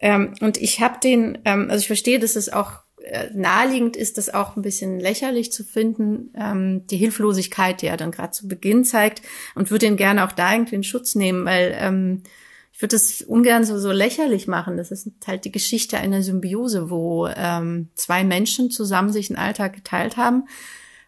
Ähm, 0.00 0.34
und 0.40 0.56
ich 0.56 0.80
habe 0.80 1.00
den, 1.02 1.38
ähm, 1.44 1.68
also 1.70 1.80
ich 1.80 1.86
verstehe, 1.86 2.18
dass 2.18 2.36
es 2.36 2.52
auch 2.52 2.84
äh, 3.02 3.30
naheliegend 3.34 3.96
ist, 3.96 4.16
das 4.16 4.32
auch 4.32 4.56
ein 4.56 4.62
bisschen 4.62 5.00
lächerlich 5.00 5.52
zu 5.52 5.64
finden, 5.64 6.32
ähm, 6.38 6.86
die 6.86 6.96
Hilflosigkeit, 6.96 7.82
die 7.82 7.86
er 7.86 7.96
dann 7.96 8.12
gerade 8.12 8.30
zu 8.30 8.48
Beginn 8.48 8.84
zeigt, 8.84 9.22
und 9.54 9.70
würde 9.70 9.86
ihn 9.86 9.96
gerne 9.96 10.24
auch 10.24 10.32
da 10.32 10.52
irgendwie 10.52 10.76
in 10.76 10.84
Schutz 10.84 11.14
nehmen, 11.14 11.44
weil 11.44 11.76
ähm, 11.78 12.22
ich 12.72 12.80
würde 12.80 12.96
das 12.96 13.22
ungern 13.22 13.64
so, 13.64 13.78
so 13.78 13.92
lächerlich 13.92 14.48
machen. 14.48 14.76
Das 14.76 14.90
ist 14.90 15.08
halt 15.26 15.44
die 15.44 15.52
Geschichte 15.52 15.98
einer 15.98 16.22
Symbiose, 16.22 16.90
wo 16.90 17.28
ähm, 17.28 17.88
zwei 17.94 18.24
Menschen 18.24 18.70
zusammen 18.70 19.12
sich 19.12 19.30
einen 19.30 19.38
Alltag 19.38 19.74
geteilt 19.74 20.16
haben 20.16 20.44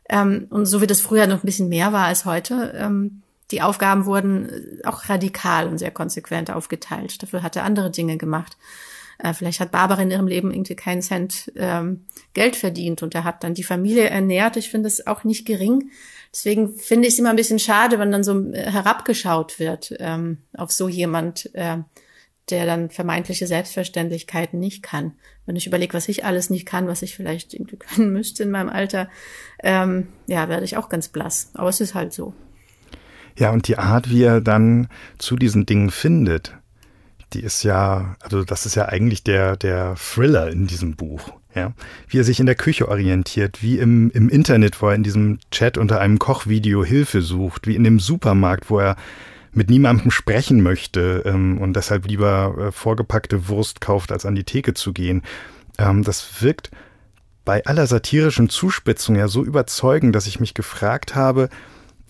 ähm, 0.08 0.46
und 0.50 0.66
so 0.66 0.80
wie 0.80 0.86
das 0.86 1.00
früher 1.00 1.26
noch 1.26 1.42
ein 1.42 1.46
bisschen 1.46 1.68
mehr 1.68 1.92
war 1.92 2.06
als 2.06 2.24
heute, 2.24 2.74
ähm, 2.76 3.22
die 3.50 3.62
Aufgaben 3.62 4.06
wurden 4.06 4.80
auch 4.84 5.08
radikal 5.08 5.68
und 5.68 5.78
sehr 5.78 5.92
konsequent 5.92 6.50
aufgeteilt. 6.50 7.22
Dafür 7.22 7.42
hat 7.42 7.54
er 7.54 7.64
andere 7.64 7.90
Dinge 7.90 8.16
gemacht. 8.16 8.56
Äh, 9.18 9.34
vielleicht 9.34 9.60
hat 9.60 9.70
Barbara 9.70 10.02
in 10.02 10.10
ihrem 10.10 10.26
Leben 10.26 10.52
irgendwie 10.52 10.74
keinen 10.74 11.02
Cent 11.02 11.52
ähm, 11.56 12.04
Geld 12.34 12.56
verdient 12.56 13.02
und 13.02 13.14
er 13.14 13.24
hat 13.24 13.44
dann 13.44 13.54
die 13.54 13.62
Familie 13.62 14.08
ernährt. 14.08 14.56
Ich 14.56 14.70
finde 14.70 14.88
das 14.88 15.06
auch 15.06 15.24
nicht 15.24 15.46
gering. 15.46 15.90
Deswegen 16.32 16.74
finde 16.76 17.08
ich 17.08 17.14
es 17.14 17.18
immer 17.18 17.30
ein 17.30 17.36
bisschen 17.36 17.58
schade, 17.58 17.98
wenn 17.98 18.12
dann 18.12 18.24
so 18.24 18.52
äh, 18.52 18.70
herabgeschaut 18.70 19.58
wird 19.58 19.94
ähm, 20.00 20.38
auf 20.56 20.70
so 20.70 20.88
jemand, 20.88 21.50
äh, 21.54 21.78
der 22.50 22.64
dann 22.64 22.90
vermeintliche 22.90 23.46
Selbstverständlichkeiten 23.46 24.58
nicht 24.58 24.82
kann. 24.82 25.12
Wenn 25.46 25.56
ich 25.56 25.66
überlege, 25.66 25.94
was 25.94 26.08
ich 26.08 26.24
alles 26.24 26.48
nicht 26.50 26.66
kann, 26.66 26.86
was 26.86 27.02
ich 27.02 27.16
vielleicht 27.16 27.54
irgendwie 27.54 27.76
können 27.94 28.12
müsste 28.12 28.44
in 28.44 28.50
meinem 28.50 28.68
Alter, 28.68 29.08
ähm, 29.62 30.08
ja, 30.26 30.48
werde 30.48 30.64
ich 30.64 30.76
auch 30.76 30.88
ganz 30.88 31.08
blass. 31.08 31.50
Aber 31.54 31.68
es 31.68 31.80
ist 31.80 31.94
halt 31.94 32.12
so. 32.12 32.34
Ja, 33.36 33.50
und 33.50 33.68
die 33.68 33.78
Art, 33.78 34.10
wie 34.10 34.22
er 34.22 34.40
dann 34.40 34.88
zu 35.18 35.36
diesen 35.36 35.66
Dingen 35.66 35.90
findet, 35.90 36.54
die 37.32 37.42
ist 37.42 37.64
ja, 37.64 38.16
also 38.20 38.44
das 38.44 38.64
ist 38.64 38.76
ja 38.76 38.86
eigentlich 38.86 39.24
der, 39.24 39.56
der 39.56 39.94
Thriller 39.96 40.48
in 40.48 40.66
diesem 40.66 40.96
Buch. 40.96 41.32
Ja, 41.54 41.72
wie 42.08 42.18
er 42.18 42.24
sich 42.24 42.38
in 42.38 42.44
der 42.44 42.54
Küche 42.54 42.86
orientiert, 42.86 43.62
wie 43.62 43.78
im, 43.78 44.10
im 44.10 44.28
Internet, 44.28 44.82
wo 44.82 44.88
er 44.88 44.94
in 44.94 45.02
diesem 45.02 45.38
Chat 45.50 45.78
unter 45.78 46.02
einem 46.02 46.18
Kochvideo 46.18 46.84
Hilfe 46.84 47.22
sucht, 47.22 47.66
wie 47.66 47.74
in 47.74 47.82
dem 47.82 47.98
Supermarkt, 47.98 48.68
wo 48.68 48.78
er 48.78 48.96
mit 49.56 49.70
niemandem 49.70 50.10
sprechen 50.10 50.62
möchte 50.62 51.22
ähm, 51.24 51.58
und 51.58 51.74
deshalb 51.74 52.06
lieber 52.06 52.54
äh, 52.58 52.72
vorgepackte 52.72 53.48
Wurst 53.48 53.80
kauft, 53.80 54.12
als 54.12 54.26
an 54.26 54.34
die 54.34 54.44
Theke 54.44 54.74
zu 54.74 54.92
gehen. 54.92 55.22
Ähm, 55.78 56.04
das 56.04 56.42
wirkt 56.42 56.70
bei 57.44 57.64
aller 57.64 57.86
satirischen 57.86 58.48
Zuspitzung 58.48 59.16
ja 59.16 59.28
so 59.28 59.42
überzeugend, 59.44 60.14
dass 60.14 60.26
ich 60.26 60.40
mich 60.40 60.52
gefragt 60.52 61.14
habe, 61.14 61.48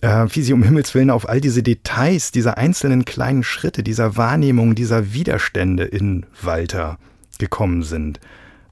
äh, 0.01 0.27
wie 0.31 0.43
sie 0.43 0.53
um 0.53 0.63
Himmels 0.63 0.95
Willen 0.95 1.11
auf 1.11 1.29
all 1.29 1.41
diese 1.41 1.63
Details, 1.63 2.33
dieser 2.33 2.59
einzelnen 2.59 3.05
kleinen 3.05 3.45
Schritte, 3.45 3.83
dieser 3.83 4.17
Wahrnehmung, 4.17 4.75
dieser 4.75 5.13
Widerstände 5.13 5.85
in 5.85 6.27
Walter 6.43 6.99
gekommen 7.39 7.83
sind. 7.83 8.19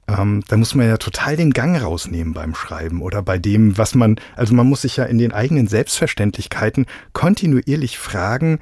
Ähm, 0.07 0.43
da 0.47 0.57
muss 0.57 0.75
man 0.75 0.87
ja 0.87 0.97
total 0.97 1.35
den 1.35 1.51
Gang 1.51 1.81
rausnehmen 1.81 2.33
beim 2.33 2.53
Schreiben 2.53 3.01
oder 3.01 3.21
bei 3.21 3.37
dem, 3.37 3.77
was 3.77 3.95
man, 3.95 4.19
also 4.35 4.53
man 4.53 4.67
muss 4.67 4.83
sich 4.83 4.97
ja 4.97 5.05
in 5.05 5.17
den 5.17 5.31
eigenen 5.31 5.67
Selbstverständlichkeiten 5.67 6.85
kontinuierlich 7.13 7.97
fragen, 7.97 8.59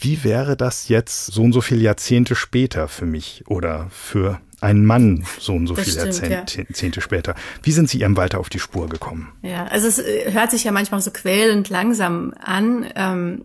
wie 0.00 0.22
wäre 0.24 0.56
das 0.56 0.88
jetzt 0.88 1.26
so 1.26 1.42
und 1.42 1.52
so 1.52 1.60
viele 1.60 1.80
Jahrzehnte 1.82 2.34
später 2.34 2.86
für 2.86 3.06
mich 3.06 3.44
oder 3.48 3.88
für 3.90 4.40
einen 4.60 4.84
Mann 4.84 5.24
so 5.38 5.54
und 5.54 5.66
so 5.66 5.74
das 5.74 5.84
viele 5.84 6.12
stimmt, 6.12 6.30
Jahrzehnte 6.30 7.00
ja. 7.00 7.02
später. 7.02 7.34
Wie 7.62 7.72
sind 7.72 7.88
Sie 7.88 8.00
Ihrem 8.00 8.16
Walter 8.16 8.38
auf 8.38 8.48
die 8.48 8.58
Spur 8.58 8.88
gekommen? 8.88 9.32
Ja, 9.42 9.66
also 9.66 9.88
es 9.88 9.98
äh, 9.98 10.32
hört 10.32 10.50
sich 10.50 10.64
ja 10.64 10.72
manchmal 10.72 11.00
so 11.00 11.10
quälend 11.10 11.68
langsam 11.68 12.34
an. 12.40 12.86
Ähm 12.94 13.44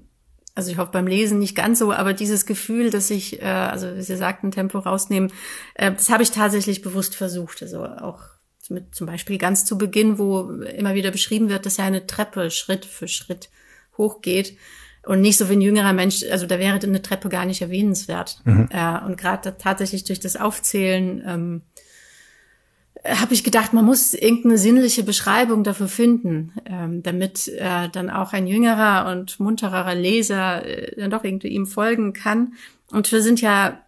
also 0.53 0.71
ich 0.71 0.77
hoffe 0.77 0.91
beim 0.91 1.07
Lesen 1.07 1.39
nicht 1.39 1.55
ganz 1.55 1.79
so, 1.79 1.93
aber 1.93 2.13
dieses 2.13 2.45
Gefühl, 2.45 2.89
dass 2.89 3.09
ich, 3.09 3.41
äh, 3.41 3.45
also 3.45 3.95
wie 3.95 4.01
Sie 4.01 4.17
sagten, 4.17 4.51
Tempo 4.51 4.79
rausnehmen, 4.79 5.31
äh, 5.75 5.91
das 5.91 6.09
habe 6.09 6.23
ich 6.23 6.31
tatsächlich 6.31 6.81
bewusst 6.81 7.15
versucht. 7.15 7.61
Also 7.61 7.85
auch 7.85 8.19
mit 8.69 8.95
zum 8.95 9.05
Beispiel 9.05 9.37
ganz 9.37 9.65
zu 9.65 9.77
Beginn, 9.77 10.17
wo 10.17 10.49
immer 10.49 10.95
wieder 10.95 11.11
beschrieben 11.11 11.49
wird, 11.49 11.65
dass 11.65 11.77
ja 11.77 11.85
eine 11.85 12.07
Treppe 12.07 12.49
Schritt 12.49 12.85
für 12.85 13.07
Schritt 13.07 13.49
hochgeht 13.97 14.57
und 15.05 15.21
nicht 15.21 15.37
so 15.37 15.49
wie 15.49 15.53
ein 15.53 15.61
jüngerer 15.61 15.93
Mensch, 15.93 16.23
also 16.31 16.45
da 16.45 16.57
wäre 16.59 16.79
eine 16.79 17.01
Treppe 17.01 17.29
gar 17.29 17.45
nicht 17.45 17.61
erwähnenswert. 17.61 18.39
Mhm. 18.45 18.69
Äh, 18.71 18.99
und 19.05 19.17
gerade 19.17 19.57
tatsächlich 19.57 20.03
durch 20.03 20.19
das 20.19 20.37
Aufzählen 20.37 21.23
ähm, 21.25 21.61
habe 23.03 23.33
ich 23.33 23.43
gedacht, 23.43 23.73
man 23.73 23.85
muss 23.85 24.13
irgendeine 24.13 24.57
sinnliche 24.57 25.03
Beschreibung 25.03 25.63
dafür 25.63 25.87
finden, 25.87 26.53
ähm, 26.65 27.01
damit 27.01 27.47
äh, 27.47 27.89
dann 27.89 28.09
auch 28.09 28.33
ein 28.33 28.45
jüngerer 28.45 29.11
und 29.11 29.39
munterer 29.39 29.95
Leser 29.95 30.65
äh, 30.65 30.95
dann 30.99 31.09
doch 31.09 31.23
irgendwie 31.23 31.47
ihm 31.47 31.65
folgen 31.65 32.13
kann. 32.13 32.53
Und 32.91 33.11
wir 33.11 33.21
sind 33.23 33.41
ja 33.41 33.81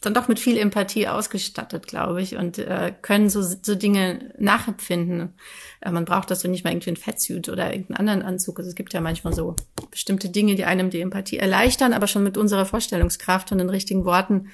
dann 0.00 0.14
doch 0.14 0.28
mit 0.28 0.38
viel 0.38 0.58
Empathie 0.58 1.08
ausgestattet, 1.08 1.86
glaube 1.86 2.22
ich, 2.22 2.36
und 2.36 2.58
äh, 2.58 2.92
können 3.02 3.28
so, 3.28 3.42
so 3.42 3.74
Dinge 3.74 4.32
nachempfinden. 4.38 5.34
Äh, 5.80 5.90
man 5.90 6.06
braucht 6.06 6.30
das 6.30 6.40
so 6.40 6.48
nicht 6.48 6.64
mal 6.64 6.70
irgendwie 6.70 6.90
ein 6.90 6.96
Fettsuit 6.96 7.48
oder 7.50 7.72
irgendeinen 7.72 8.08
anderen 8.08 8.22
Anzug. 8.22 8.58
Also 8.58 8.68
es 8.68 8.74
gibt 8.74 8.94
ja 8.94 9.00
manchmal 9.00 9.34
so 9.34 9.56
bestimmte 9.90 10.30
Dinge, 10.30 10.54
die 10.54 10.64
einem 10.64 10.88
die 10.88 11.00
Empathie 11.00 11.38
erleichtern, 11.38 11.92
aber 11.92 12.06
schon 12.06 12.22
mit 12.22 12.38
unserer 12.38 12.66
Vorstellungskraft 12.66 13.52
und 13.52 13.58
den 13.58 13.70
richtigen 13.70 14.04
Worten 14.04 14.48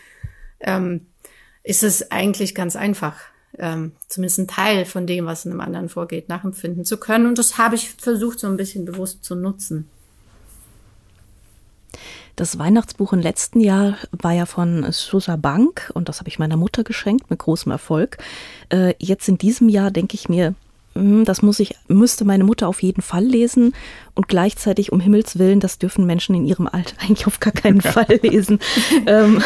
ähm, 0.60 1.06
ist 1.62 1.82
es 1.82 2.10
eigentlich 2.10 2.54
ganz 2.54 2.74
einfach 2.74 3.16
ähm, 3.58 3.92
zumindest 4.08 4.38
ein 4.38 4.48
Teil 4.48 4.84
von 4.84 5.06
dem, 5.06 5.26
was 5.26 5.44
in 5.44 5.52
einem 5.52 5.60
anderen 5.60 5.88
vorgeht, 5.88 6.28
nachempfinden 6.28 6.84
zu 6.84 6.98
können. 6.98 7.26
Und 7.26 7.38
das 7.38 7.58
habe 7.58 7.74
ich 7.74 7.90
versucht, 7.90 8.40
so 8.40 8.46
ein 8.46 8.56
bisschen 8.56 8.84
bewusst 8.84 9.24
zu 9.24 9.34
nutzen. 9.34 9.88
Das 12.36 12.58
Weihnachtsbuch 12.58 13.12
im 13.12 13.20
letzten 13.20 13.60
Jahr 13.60 13.98
war 14.12 14.32
ja 14.32 14.46
von 14.46 14.90
Susa 14.92 15.36
Bank 15.36 15.90
und 15.94 16.08
das 16.08 16.20
habe 16.20 16.28
ich 16.28 16.38
meiner 16.38 16.56
Mutter 16.56 16.84
geschenkt 16.84 17.28
mit 17.28 17.40
großem 17.40 17.70
Erfolg. 17.70 18.16
Äh, 18.70 18.94
jetzt 18.98 19.28
in 19.28 19.36
diesem 19.36 19.68
Jahr 19.68 19.90
denke 19.90 20.14
ich 20.14 20.28
mir, 20.28 20.54
das 20.94 21.42
muss 21.42 21.60
ich, 21.60 21.76
müsste 21.88 22.24
meine 22.24 22.44
Mutter 22.44 22.68
auf 22.68 22.82
jeden 22.82 23.02
Fall 23.02 23.24
lesen 23.24 23.74
und 24.14 24.28
gleichzeitig 24.28 24.92
um 24.92 25.00
Himmels 25.00 25.38
Willen, 25.38 25.60
das 25.60 25.78
dürfen 25.78 26.04
Menschen 26.04 26.34
in 26.34 26.44
ihrem 26.44 26.66
Alter 26.66 26.96
eigentlich 27.00 27.26
auf 27.26 27.40
gar 27.40 27.52
keinen 27.52 27.80
Fall 27.80 28.18
lesen. 28.22 28.58
ähm, 29.06 29.42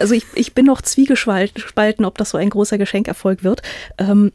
also 0.00 0.14
ich, 0.14 0.24
ich 0.34 0.54
bin 0.54 0.66
noch 0.66 0.80
zwiegespalten, 0.80 2.04
ob 2.04 2.18
das 2.18 2.30
so 2.30 2.38
ein 2.38 2.50
großer 2.50 2.78
Geschenkerfolg 2.78 3.42
wird. 3.42 3.62
Ähm, 3.98 4.32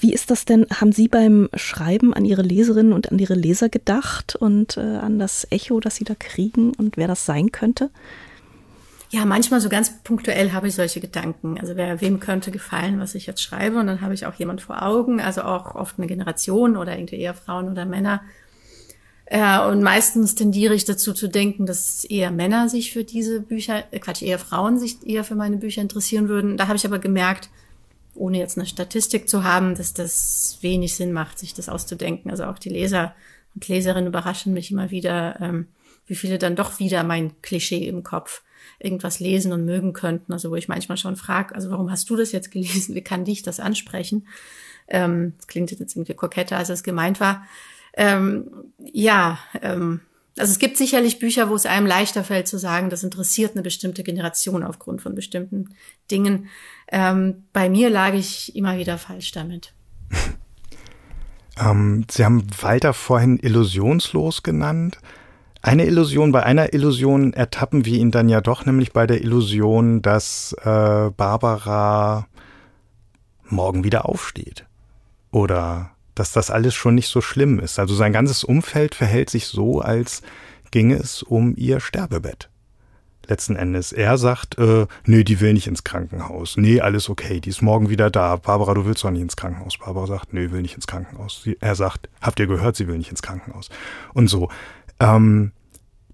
wie 0.00 0.12
ist 0.12 0.30
das 0.30 0.44
denn? 0.44 0.66
Haben 0.72 0.92
Sie 0.92 1.08
beim 1.08 1.48
Schreiben 1.54 2.14
an 2.14 2.24
Ihre 2.24 2.42
Leserinnen 2.42 2.92
und 2.92 3.10
an 3.10 3.18
Ihre 3.18 3.34
Leser 3.34 3.68
gedacht 3.68 4.36
und 4.36 4.76
äh, 4.76 4.80
an 4.80 5.18
das 5.18 5.46
Echo, 5.50 5.80
das 5.80 5.96
Sie 5.96 6.04
da 6.04 6.14
kriegen 6.14 6.72
und 6.74 6.96
wer 6.96 7.08
das 7.08 7.26
sein 7.26 7.50
könnte? 7.50 7.90
Ja, 9.10 9.24
manchmal 9.24 9.60
so 9.60 9.70
ganz 9.70 10.02
punktuell 10.02 10.52
habe 10.52 10.68
ich 10.68 10.74
solche 10.74 11.00
Gedanken. 11.00 11.58
Also 11.58 11.76
wer, 11.76 12.00
wem 12.02 12.20
könnte 12.20 12.50
gefallen, 12.50 13.00
was 13.00 13.14
ich 13.14 13.26
jetzt 13.26 13.42
schreibe? 13.42 13.78
Und 13.78 13.86
dann 13.86 14.02
habe 14.02 14.12
ich 14.12 14.26
auch 14.26 14.34
jemand 14.34 14.60
vor 14.60 14.82
Augen, 14.82 15.20
also 15.20 15.42
auch 15.42 15.74
oft 15.74 15.98
eine 15.98 16.06
Generation 16.06 16.76
oder 16.76 16.98
irgendwie 16.98 17.16
eher 17.18 17.32
Frauen 17.32 17.70
oder 17.70 17.86
Männer. 17.86 18.20
Äh, 19.24 19.60
und 19.60 19.82
meistens 19.82 20.34
tendiere 20.34 20.74
ich 20.74 20.84
dazu 20.84 21.14
zu 21.14 21.28
denken, 21.28 21.64
dass 21.64 22.04
eher 22.04 22.30
Männer 22.30 22.68
sich 22.68 22.92
für 22.92 23.04
diese 23.04 23.40
Bücher, 23.40 23.84
äh, 23.92 23.98
Quatsch, 23.98 24.22
eher 24.22 24.38
Frauen 24.38 24.78
sich 24.78 25.06
eher 25.06 25.24
für 25.24 25.34
meine 25.34 25.56
Bücher 25.56 25.80
interessieren 25.80 26.28
würden. 26.28 26.58
Da 26.58 26.66
habe 26.68 26.76
ich 26.76 26.84
aber 26.84 26.98
gemerkt, 26.98 27.48
ohne 28.14 28.38
jetzt 28.38 28.58
eine 28.58 28.66
Statistik 28.66 29.28
zu 29.28 29.42
haben, 29.42 29.74
dass 29.74 29.94
das 29.94 30.58
wenig 30.60 30.94
Sinn 30.94 31.12
macht, 31.12 31.38
sich 31.38 31.54
das 31.54 31.70
auszudenken. 31.70 32.30
Also 32.30 32.44
auch 32.44 32.58
die 32.58 32.70
Leser 32.70 33.14
und 33.54 33.68
Leserinnen 33.68 34.08
überraschen 34.08 34.52
mich 34.52 34.70
immer 34.70 34.90
wieder, 34.90 35.40
ähm, 35.40 35.68
wie 36.06 36.14
viele 36.14 36.38
dann 36.38 36.56
doch 36.56 36.78
wieder 36.78 37.04
mein 37.04 37.32
Klischee 37.40 37.86
im 37.86 38.02
Kopf 38.02 38.42
irgendwas 38.78 39.20
lesen 39.20 39.52
und 39.52 39.64
mögen 39.64 39.92
könnten. 39.92 40.32
Also 40.32 40.50
wo 40.50 40.54
ich 40.54 40.68
manchmal 40.68 40.98
schon 40.98 41.16
frage, 41.16 41.54
also 41.54 41.70
warum 41.70 41.90
hast 41.90 42.08
du 42.10 42.16
das 42.16 42.32
jetzt 42.32 42.50
gelesen? 42.50 42.94
Wie 42.94 43.02
kann 43.02 43.24
dich 43.24 43.42
das 43.42 43.60
ansprechen? 43.60 44.26
Ähm, 44.86 45.34
das 45.36 45.46
klingt 45.46 45.70
jetzt 45.70 45.94
irgendwie 45.94 46.14
koketter, 46.14 46.56
als 46.56 46.68
es 46.68 46.82
gemeint 46.82 47.20
war. 47.20 47.44
Ähm, 47.94 48.50
ja, 48.78 49.38
ähm, 49.60 50.00
also 50.38 50.52
es 50.52 50.58
gibt 50.58 50.76
sicherlich 50.76 51.18
Bücher, 51.18 51.50
wo 51.50 51.54
es 51.54 51.66
einem 51.66 51.86
leichter 51.86 52.22
fällt 52.22 52.46
zu 52.46 52.58
sagen, 52.58 52.90
das 52.90 53.02
interessiert 53.02 53.52
eine 53.52 53.62
bestimmte 53.62 54.04
Generation 54.04 54.62
aufgrund 54.62 55.02
von 55.02 55.14
bestimmten 55.14 55.70
Dingen. 56.10 56.48
Ähm, 56.90 57.44
bei 57.52 57.68
mir 57.68 57.90
lag 57.90 58.14
ich 58.14 58.54
immer 58.54 58.78
wieder 58.78 58.98
falsch 58.98 59.32
damit. 59.32 59.72
ähm, 61.58 62.06
Sie 62.10 62.24
haben 62.24 62.46
Walter 62.60 62.94
vorhin 62.94 63.38
illusionslos 63.38 64.42
genannt. 64.42 64.98
Eine 65.60 65.86
Illusion, 65.86 66.32
bei 66.32 66.44
einer 66.44 66.72
Illusion 66.72 67.32
ertappen 67.32 67.84
wir 67.84 67.98
ihn 67.98 68.10
dann 68.10 68.28
ja 68.28 68.40
doch, 68.40 68.64
nämlich 68.64 68.92
bei 68.92 69.06
der 69.06 69.20
Illusion, 69.20 70.02
dass 70.02 70.54
äh, 70.62 71.10
Barbara 71.10 72.26
morgen 73.48 73.82
wieder 73.84 74.08
aufsteht. 74.08 74.66
Oder 75.30 75.90
dass 76.14 76.32
das 76.32 76.50
alles 76.50 76.74
schon 76.74 76.94
nicht 76.94 77.08
so 77.08 77.20
schlimm 77.20 77.58
ist. 77.58 77.78
Also 77.78 77.94
sein 77.94 78.12
ganzes 78.12 78.44
Umfeld 78.44 78.94
verhält 78.94 79.30
sich 79.30 79.46
so, 79.46 79.80
als 79.80 80.22
ginge 80.70 80.96
es 80.96 81.22
um 81.22 81.54
ihr 81.56 81.80
Sterbebett. 81.80 82.50
Letzten 83.26 83.56
Endes. 83.56 83.92
Er 83.92 84.16
sagt, 84.16 84.58
äh, 84.58 84.86
nee, 85.04 85.22
die 85.22 85.40
will 85.40 85.52
nicht 85.52 85.66
ins 85.66 85.84
Krankenhaus. 85.84 86.56
Nee, 86.56 86.80
alles 86.80 87.10
okay, 87.10 87.40
die 87.40 87.50
ist 87.50 87.60
morgen 87.60 87.90
wieder 87.90 88.10
da. 88.10 88.36
Barbara, 88.36 88.72
du 88.72 88.86
willst 88.86 89.04
doch 89.04 89.10
nicht 89.10 89.20
ins 89.20 89.36
Krankenhaus. 89.36 89.76
Barbara 89.78 90.06
sagt, 90.06 90.32
nee, 90.32 90.50
will 90.50 90.62
nicht 90.62 90.76
ins 90.76 90.86
Krankenhaus. 90.86 91.42
Sie, 91.44 91.58
er 91.60 91.74
sagt, 91.74 92.08
habt 92.22 92.40
ihr 92.40 92.46
gehört, 92.46 92.76
sie 92.76 92.88
will 92.88 92.96
nicht 92.96 93.10
ins 93.10 93.22
Krankenhaus. 93.22 93.68
Und 94.14 94.28
so. 94.28 94.48
Ähm, 95.00 95.52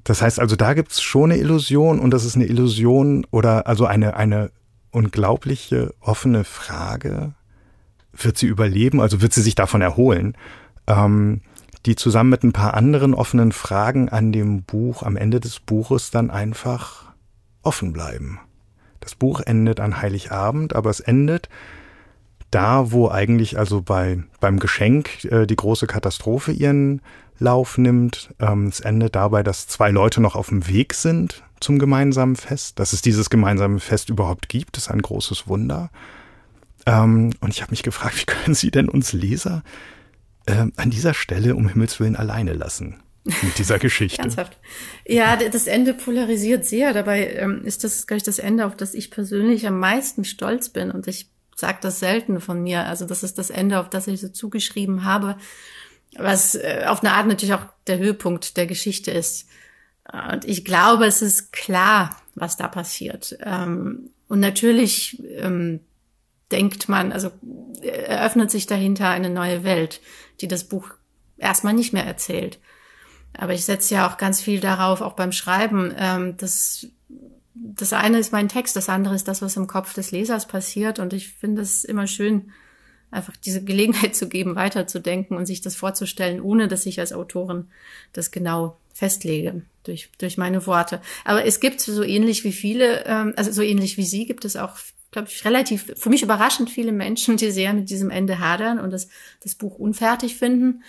das 0.04 0.20
heißt 0.20 0.38
also, 0.38 0.56
da 0.56 0.74
gibt's 0.74 1.00
schon 1.00 1.32
eine 1.32 1.40
Illusion 1.40 1.98
und 1.98 2.10
das 2.10 2.24
ist 2.24 2.36
eine 2.36 2.46
Illusion 2.46 3.26
oder 3.30 3.66
also 3.66 3.86
eine, 3.86 4.16
eine 4.16 4.50
unglaubliche 4.90 5.94
offene 6.00 6.44
Frage. 6.44 7.32
Wird 8.12 8.38
sie 8.38 8.46
überleben? 8.46 9.00
Also 9.00 9.22
wird 9.22 9.32
sie 9.32 9.42
sich 9.42 9.54
davon 9.54 9.80
erholen? 9.80 10.36
Ähm, 10.86 11.40
die 11.86 11.96
zusammen 11.96 12.30
mit 12.30 12.44
ein 12.44 12.52
paar 12.52 12.74
anderen 12.74 13.14
offenen 13.14 13.52
Fragen 13.52 14.08
an 14.08 14.32
dem 14.32 14.62
Buch, 14.62 15.02
am 15.02 15.16
Ende 15.16 15.40
des 15.40 15.60
Buches 15.60 16.10
dann 16.10 16.30
einfach 16.30 17.12
offen 17.62 17.92
bleiben. 17.92 18.40
Das 19.00 19.14
Buch 19.14 19.40
endet 19.40 19.80
an 19.80 20.00
Heiligabend, 20.00 20.74
aber 20.74 20.90
es 20.90 21.00
endet 21.00 21.48
da, 22.50 22.92
wo 22.92 23.10
eigentlich 23.10 23.58
also 23.58 23.82
bei, 23.82 24.22
beim 24.40 24.58
Geschenk 24.58 25.24
äh, 25.24 25.46
die 25.46 25.56
große 25.56 25.86
Katastrophe 25.86 26.52
ihren 26.52 27.02
Lauf 27.38 27.78
nimmt. 27.78 28.34
Ähm, 28.38 28.66
es 28.66 28.80
endet 28.80 29.14
dabei, 29.16 29.42
dass 29.42 29.66
zwei 29.66 29.90
Leute 29.90 30.20
noch 30.20 30.34
auf 30.34 30.48
dem 30.48 30.68
Weg 30.68 30.94
sind 30.94 31.42
zum 31.60 31.78
gemeinsamen 31.78 32.36
Fest. 32.36 32.78
Dass 32.78 32.92
es 32.92 33.02
dieses 33.02 33.30
gemeinsame 33.30 33.80
Fest 33.80 34.10
überhaupt 34.10 34.48
gibt, 34.48 34.76
ist 34.76 34.90
ein 34.90 35.02
großes 35.02 35.48
Wunder. 35.48 35.90
Ähm, 36.86 37.30
und 37.40 37.50
ich 37.50 37.62
habe 37.62 37.70
mich 37.70 37.82
gefragt, 37.82 38.16
wie 38.20 38.26
können 38.26 38.54
Sie 38.54 38.70
denn 38.70 38.88
uns 38.88 39.12
Leser 39.12 39.62
äh, 40.46 40.66
an 40.76 40.90
dieser 40.90 41.14
Stelle 41.14 41.56
um 41.56 41.68
Himmels 41.68 42.00
Willen 42.00 42.16
alleine 42.16 42.52
lassen? 42.52 43.00
mit 43.42 43.58
dieser 43.58 43.78
Geschichte. 43.80 44.20
Ernsthaft. 44.20 44.58
Ja, 45.06 45.36
das 45.36 45.66
Ende 45.66 45.94
polarisiert 45.94 46.66
sehr. 46.66 46.92
Dabei 46.92 47.26
ähm, 47.34 47.64
ist 47.64 47.82
das, 47.82 48.06
glaube 48.06 48.18
ich, 48.18 48.22
das 48.22 48.38
Ende, 48.38 48.66
auf 48.66 48.76
das 48.76 48.92
ich 48.92 49.10
persönlich 49.10 49.66
am 49.66 49.78
meisten 49.78 50.26
stolz 50.26 50.68
bin. 50.68 50.90
Und 50.90 51.08
ich 51.08 51.30
sage 51.56 51.78
das 51.80 52.00
selten 52.00 52.40
von 52.40 52.62
mir. 52.62 52.84
Also 52.86 53.06
das 53.06 53.22
ist 53.22 53.38
das 53.38 53.48
Ende, 53.48 53.80
auf 53.80 53.88
das 53.88 54.08
ich 54.08 54.20
so 54.20 54.28
zugeschrieben 54.28 55.04
habe 55.04 55.36
was 56.18 56.54
äh, 56.54 56.84
auf 56.86 57.02
eine 57.02 57.12
Art 57.12 57.26
natürlich 57.26 57.54
auch 57.54 57.66
der 57.86 57.98
Höhepunkt 57.98 58.56
der 58.56 58.66
Geschichte 58.66 59.10
ist. 59.10 59.48
Und 60.30 60.44
ich 60.44 60.64
glaube, 60.64 61.06
es 61.06 61.22
ist 61.22 61.52
klar, 61.52 62.16
was 62.34 62.56
da 62.56 62.68
passiert. 62.68 63.36
Ähm, 63.42 64.10
und 64.28 64.40
natürlich 64.40 65.22
ähm, 65.36 65.80
denkt 66.50 66.88
man, 66.88 67.12
also 67.12 67.30
eröffnet 67.82 68.50
sich 68.50 68.66
dahinter 68.66 69.08
eine 69.08 69.30
neue 69.30 69.64
Welt, 69.64 70.00
die 70.40 70.48
das 70.48 70.64
Buch 70.64 70.90
erstmal 71.38 71.74
nicht 71.74 71.92
mehr 71.92 72.04
erzählt. 72.04 72.58
Aber 73.36 73.52
ich 73.52 73.64
setze 73.64 73.94
ja 73.94 74.08
auch 74.08 74.16
ganz 74.16 74.40
viel 74.40 74.60
darauf, 74.60 75.00
auch 75.00 75.14
beim 75.14 75.32
Schreiben, 75.32 75.92
ähm, 75.96 76.36
dass 76.36 76.86
das 77.54 77.92
eine 77.92 78.18
ist 78.18 78.32
mein 78.32 78.48
Text, 78.48 78.76
das 78.76 78.88
andere 78.88 79.14
ist 79.14 79.28
das, 79.28 79.40
was 79.40 79.56
im 79.56 79.66
Kopf 79.66 79.94
des 79.94 80.10
Lesers 80.10 80.46
passiert. 80.46 80.98
Und 80.98 81.12
ich 81.12 81.28
finde 81.28 81.62
es 81.62 81.84
immer 81.84 82.06
schön, 82.06 82.52
einfach 83.14 83.36
diese 83.36 83.62
Gelegenheit 83.62 84.14
zu 84.16 84.28
geben, 84.28 84.56
weiterzudenken 84.56 85.36
und 85.36 85.46
sich 85.46 85.60
das 85.60 85.76
vorzustellen, 85.76 86.40
ohne 86.40 86.68
dass 86.68 86.86
ich 86.86 87.00
als 87.00 87.12
Autorin 87.12 87.68
das 88.12 88.30
genau 88.30 88.76
festlege 88.92 89.62
durch, 89.84 90.10
durch 90.18 90.36
meine 90.36 90.66
Worte. 90.66 91.00
Aber 91.24 91.44
es 91.44 91.60
gibt 91.60 91.80
so 91.80 92.02
ähnlich 92.02 92.44
wie 92.44 92.52
viele, 92.52 93.04
ähm, 93.06 93.32
also 93.36 93.52
so 93.52 93.62
ähnlich 93.62 93.96
wie 93.96 94.04
Sie, 94.04 94.26
gibt 94.26 94.44
es 94.44 94.56
auch, 94.56 94.76
glaube 95.10 95.28
ich, 95.28 95.44
relativ, 95.44 95.92
für 95.96 96.10
mich 96.10 96.22
überraschend 96.22 96.70
viele 96.70 96.92
Menschen, 96.92 97.36
die 97.36 97.50
sehr 97.50 97.72
mit 97.72 97.90
diesem 97.90 98.10
Ende 98.10 98.38
hadern 98.38 98.78
und 98.78 98.92
das, 98.92 99.08
das 99.42 99.54
Buch 99.54 99.78
unfertig 99.78 100.36
finden. 100.36 100.82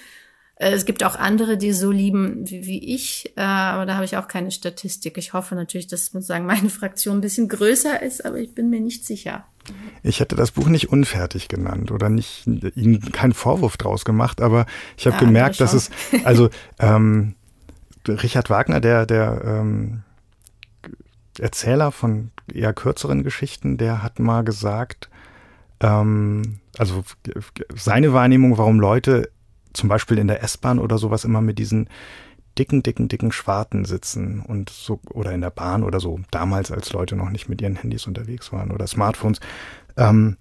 Äh, 0.56 0.72
es 0.72 0.86
gibt 0.86 1.04
auch 1.04 1.16
andere, 1.16 1.58
die 1.58 1.74
so 1.74 1.92
lieben 1.92 2.50
wie, 2.50 2.66
wie 2.66 2.96
ich, 2.96 3.34
äh, 3.36 3.42
aber 3.42 3.86
da 3.86 3.96
habe 3.96 4.06
ich 4.06 4.18
auch 4.18 4.28
keine 4.28 4.52
Statistik. 4.52 5.18
Ich 5.18 5.34
hoffe 5.34 5.56
natürlich, 5.56 5.88
dass 5.88 6.08
sozusagen 6.08 6.46
meine 6.46 6.70
Fraktion 6.70 7.18
ein 7.18 7.22
bisschen 7.22 7.50
größer 7.50 8.02
ist, 8.02 8.26
aber 8.26 8.38
ich 8.38 8.54
bin 8.54 8.70
mir 8.70 8.82
nicht 8.82 9.06
sicher. 9.06 9.46
Ich 10.04 10.19
hätte 10.19 10.36
das 10.36 10.51
Buch 10.51 10.67
nicht 10.67 10.89
unfertig 10.89 11.47
genannt 11.47 11.91
oder 11.91 12.10
nicht 12.10 12.45
Ihnen 12.45 13.12
keinen 13.12 13.34
Vorwurf 13.34 13.78
draus 13.78 14.06
gemacht, 14.06 14.41
aber 14.41 14.65
ich 14.97 15.08
habe 15.08 15.15
ja, 15.15 15.21
gemerkt, 15.21 15.60
dass 15.60 15.73
es 15.73 15.89
also 16.23 16.49
ähm, 16.80 17.36
Richard 18.08 18.49
Wagner, 18.49 18.80
der, 18.80 19.06
der 19.06 19.41
ähm, 19.45 20.04
Erzähler 21.39 21.91
von 21.91 22.32
eher 22.54 22.73
kürzeren 22.73 23.23
Geschichten, 23.23 23.78
der 23.78 24.04
hat 24.04 24.19
mal 24.19 24.43
gesagt, 24.43 25.10
ähm, 25.82 26.60
also 26.78 27.04
seine 27.75 28.13
Wahrnehmung, 28.13 28.58
warum 28.58 28.80
Leute 28.80 29.30
zum 29.73 29.89
Beispiel 29.89 30.17
in 30.17 30.28
der 30.28 30.43
S-Bahn 30.43 30.80
oder 30.80 30.97
sowas 30.97 31.25
immer 31.25 31.41
mit 31.41 31.60
diesen 31.60 31.89
dicken, 32.58 32.84
dicken, 32.84 33.08
dicken 33.08 33.32
Schwarten 33.32 33.86
sitzen 33.86 34.41
und 34.41 34.70
so, 34.70 35.00
oder 35.10 35.34
in 35.34 35.41
der 35.41 35.50
Bahn 35.50 35.84
oder 35.84 36.00
so, 36.00 36.20
damals, 36.32 36.72
als 36.72 36.91
Leute 36.94 37.15
noch 37.15 37.30
nicht 37.30 37.50
mit 37.50 37.62
ihren 37.62 37.76
Handys 37.76 38.08
unterwegs 38.08 38.52
waren 38.52 38.72
oder 38.72 38.88
Smartphones, 38.88 39.39
ähm, 39.98 40.38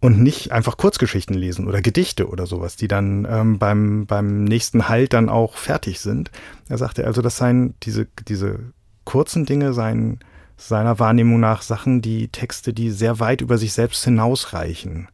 und 0.00 0.20
nicht 0.20 0.50
einfach 0.50 0.76
Kurzgeschichten 0.76 1.36
lesen 1.36 1.68
oder 1.68 1.80
Gedichte 1.80 2.28
oder 2.28 2.46
sowas, 2.46 2.74
die 2.74 2.88
dann 2.88 3.24
ähm, 3.30 3.60
beim, 3.60 4.04
beim 4.06 4.42
nächsten 4.42 4.88
Halt 4.88 5.12
dann 5.12 5.28
auch 5.28 5.56
fertig 5.56 6.00
sind. 6.00 6.32
Er 6.68 6.76
sagte 6.76 7.06
also, 7.06 7.22
das 7.22 7.36
seien 7.36 7.74
diese, 7.84 8.08
diese 8.26 8.58
kurzen 9.04 9.46
Dinge, 9.46 9.72
seien 9.72 10.18
seiner 10.56 10.98
Wahrnehmung 10.98 11.38
nach 11.38 11.62
Sachen, 11.62 12.02
die 12.02 12.28
Texte, 12.28 12.72
die 12.72 12.90
sehr 12.90 13.20
weit 13.20 13.42
über 13.42 13.58
sich 13.58 13.72
selbst 13.72 14.02
hinausreichen. 14.04 15.08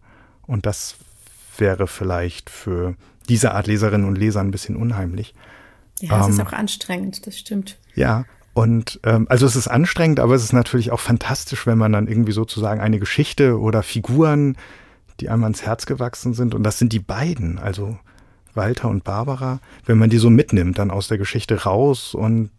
Und 0.46 0.64
das 0.64 0.96
wäre 1.58 1.86
vielleicht 1.86 2.48
für 2.48 2.94
diese 3.28 3.52
Art 3.52 3.66
Leserinnen 3.66 4.08
und 4.08 4.16
Leser 4.16 4.40
ein 4.40 4.50
bisschen 4.50 4.76
unheimlich. 4.76 5.34
Ja, 6.02 6.20
es 6.20 6.26
ähm, 6.26 6.32
ist 6.32 6.40
auch 6.40 6.52
anstrengend, 6.52 7.26
das 7.26 7.38
stimmt. 7.38 7.78
Ja, 7.94 8.24
und 8.54 9.00
ähm, 9.04 9.26
also 9.28 9.46
es 9.46 9.56
ist 9.56 9.68
anstrengend, 9.68 10.20
aber 10.20 10.34
es 10.34 10.42
ist 10.42 10.52
natürlich 10.52 10.90
auch 10.90 11.00
fantastisch, 11.00 11.66
wenn 11.66 11.78
man 11.78 11.92
dann 11.92 12.08
irgendwie 12.08 12.32
sozusagen 12.32 12.80
eine 12.80 12.98
Geschichte 12.98 13.58
oder 13.58 13.82
Figuren, 13.82 14.56
die 15.20 15.28
einem 15.28 15.44
ans 15.44 15.62
Herz 15.62 15.86
gewachsen 15.86 16.34
sind, 16.34 16.54
und 16.54 16.62
das 16.64 16.78
sind 16.78 16.92
die 16.92 16.98
beiden, 16.98 17.58
also 17.58 17.98
Walter 18.54 18.88
und 18.88 19.04
Barbara, 19.04 19.60
wenn 19.86 19.98
man 19.98 20.10
die 20.10 20.18
so 20.18 20.30
mitnimmt, 20.30 20.78
dann 20.78 20.90
aus 20.90 21.08
der 21.08 21.18
Geschichte 21.18 21.62
raus 21.62 22.14
und 22.14 22.50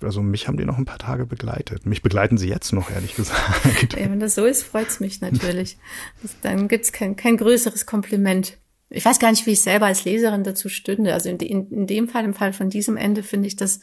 also 0.00 0.22
mich 0.22 0.48
haben 0.48 0.56
die 0.56 0.64
noch 0.64 0.78
ein 0.78 0.84
paar 0.84 0.98
Tage 0.98 1.26
begleitet. 1.26 1.86
Mich 1.86 2.02
begleiten 2.02 2.38
sie 2.38 2.48
jetzt 2.48 2.72
noch, 2.72 2.90
ehrlich 2.90 3.14
gesagt. 3.14 3.94
Ja, 3.94 4.10
wenn 4.10 4.20
das 4.20 4.34
so 4.34 4.44
ist, 4.44 4.62
freut 4.62 4.88
es 4.88 5.00
mich 5.00 5.20
natürlich. 5.20 5.76
dann 6.42 6.68
gibt 6.68 6.84
es 6.84 6.92
kein, 6.92 7.16
kein 7.16 7.36
größeres 7.36 7.86
Kompliment. 7.86 8.58
Ich 8.92 9.04
weiß 9.04 9.18
gar 9.18 9.30
nicht, 9.30 9.46
wie 9.46 9.52
ich 9.52 9.62
selber 9.62 9.86
als 9.86 10.04
Leserin 10.04 10.44
dazu 10.44 10.68
stünde. 10.68 11.14
Also 11.14 11.28
in, 11.28 11.38
in, 11.38 11.70
in 11.70 11.86
dem 11.86 12.08
Fall, 12.08 12.24
im 12.24 12.34
Fall 12.34 12.52
von 12.52 12.70
diesem 12.70 12.96
Ende, 12.96 13.22
finde 13.22 13.48
ich 13.48 13.56
das 13.56 13.80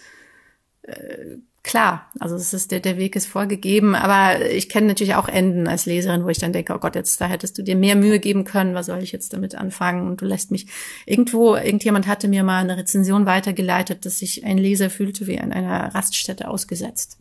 äh, 0.84 1.38
klar, 1.63 2.10
also 2.19 2.36
es 2.36 2.54
ist 2.54 2.72
der, 2.72 2.80
der 2.80 2.98
Weg 2.98 3.15
ist 3.15 3.28
vorgegeben, 3.28 3.95
aber 3.95 4.45
ich 4.45 4.69
kenne 4.69 4.88
natürlich 4.88 5.15
auch 5.15 5.28
Enden 5.28 5.67
als 5.67 5.86
Leserin, 5.86 6.24
wo 6.24 6.30
ich 6.30 6.38
dann 6.38 6.54
denke, 6.54 6.74
oh 6.74 6.80
Gott, 6.80 6.95
jetzt 6.95 7.19
da 7.19 7.28
hättest 7.28 7.58
du 7.58 7.63
dir 7.63 7.76
mehr 7.76 7.95
Mühe 7.95 8.19
geben 8.19 8.43
können, 8.43 8.76
was 8.76 8.88
soll 8.88 9.04
ich 9.04 9.12
jetzt 9.12 9.34
damit 9.34 9.56
anfangen? 9.56 10.08
Und 10.08 10.22
du 10.22 10.26
lässt 10.26 10.52
mich 10.52 10.67
irgendwo, 11.06 11.56
irgendjemand 11.56 12.08
hatte 12.08 12.28
mir 12.28 12.43
mal 12.43 12.62
eine 12.62 12.78
Rezension 12.78 13.26
weitergeleitet, 13.26 14.06
dass 14.06 14.19
sich 14.19 14.45
ein 14.45 14.58
Leser 14.58 14.89
fühlte 14.89 15.28
wie 15.28 15.39
an 15.39 15.52
einer 15.52 15.93
Raststätte 15.93 16.48
ausgesetzt. 16.48 17.17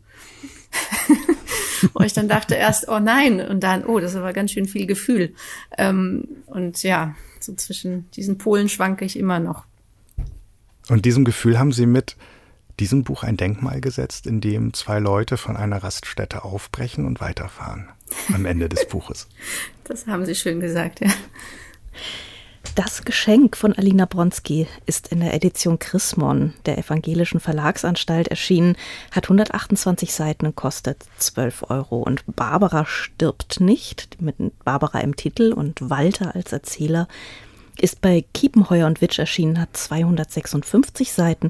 wo 1.93 2.03
ich 2.03 2.13
dann 2.13 2.27
dachte 2.27 2.55
erst, 2.55 2.87
oh 2.89 2.99
nein, 2.99 3.41
und 3.41 3.61
dann, 3.63 3.85
oh, 3.85 3.99
das 3.99 4.13
war 4.15 4.33
ganz 4.33 4.51
schön 4.51 4.65
viel 4.65 4.85
Gefühl. 4.85 5.33
Ähm, 5.77 6.27
und 6.45 6.83
ja, 6.83 7.15
so 7.43 7.53
zwischen 7.55 8.09
diesen 8.11 8.37
Polen 8.37 8.69
schwanke 8.69 9.05
ich 9.05 9.17
immer 9.17 9.39
noch. 9.39 9.65
Und 10.89 11.05
diesem 11.05 11.25
Gefühl 11.25 11.59
haben 11.59 11.71
Sie 11.71 11.85
mit 11.85 12.15
diesem 12.79 13.03
Buch 13.03 13.23
ein 13.23 13.37
Denkmal 13.37 13.81
gesetzt, 13.81 14.25
in 14.25 14.41
dem 14.41 14.73
zwei 14.73 14.99
Leute 14.99 15.37
von 15.37 15.57
einer 15.57 15.83
Raststätte 15.83 16.43
aufbrechen 16.43 17.05
und 17.05 17.19
weiterfahren 17.19 17.89
am 18.33 18.45
Ende 18.45 18.69
des 18.69 18.87
Buches. 18.87 19.27
Das 19.85 20.05
haben 20.05 20.23
Sie 20.23 20.35
schön 20.35 20.59
gesagt, 20.59 20.99
ja. 20.99 21.09
Das 22.81 23.03
Geschenk 23.03 23.57
von 23.57 23.73
Alina 23.73 24.05
Bronski 24.05 24.65
ist 24.85 25.09
in 25.09 25.19
der 25.19 25.33
Edition 25.33 25.79
Chrismon 25.79 26.53
der 26.65 26.77
Evangelischen 26.77 27.41
Verlagsanstalt 27.41 28.29
erschienen, 28.29 28.77
hat 29.11 29.25
128 29.25 30.13
Seiten 30.13 30.45
und 30.45 30.55
kostet 30.55 31.03
12 31.17 31.69
Euro. 31.69 31.97
Und 31.97 32.23
Barbara 32.37 32.85
stirbt 32.85 33.59
nicht, 33.59 34.21
mit 34.21 34.37
Barbara 34.63 35.01
im 35.01 35.17
Titel 35.17 35.51
und 35.51 35.89
Walter 35.89 36.33
als 36.35 36.53
Erzähler, 36.53 37.09
ist 37.81 37.99
bei 37.99 38.23
Kiepenheuer 38.33 38.87
und 38.87 39.01
Witsch 39.01 39.19
erschienen, 39.19 39.59
hat 39.59 39.75
256 39.75 41.11
Seiten 41.11 41.49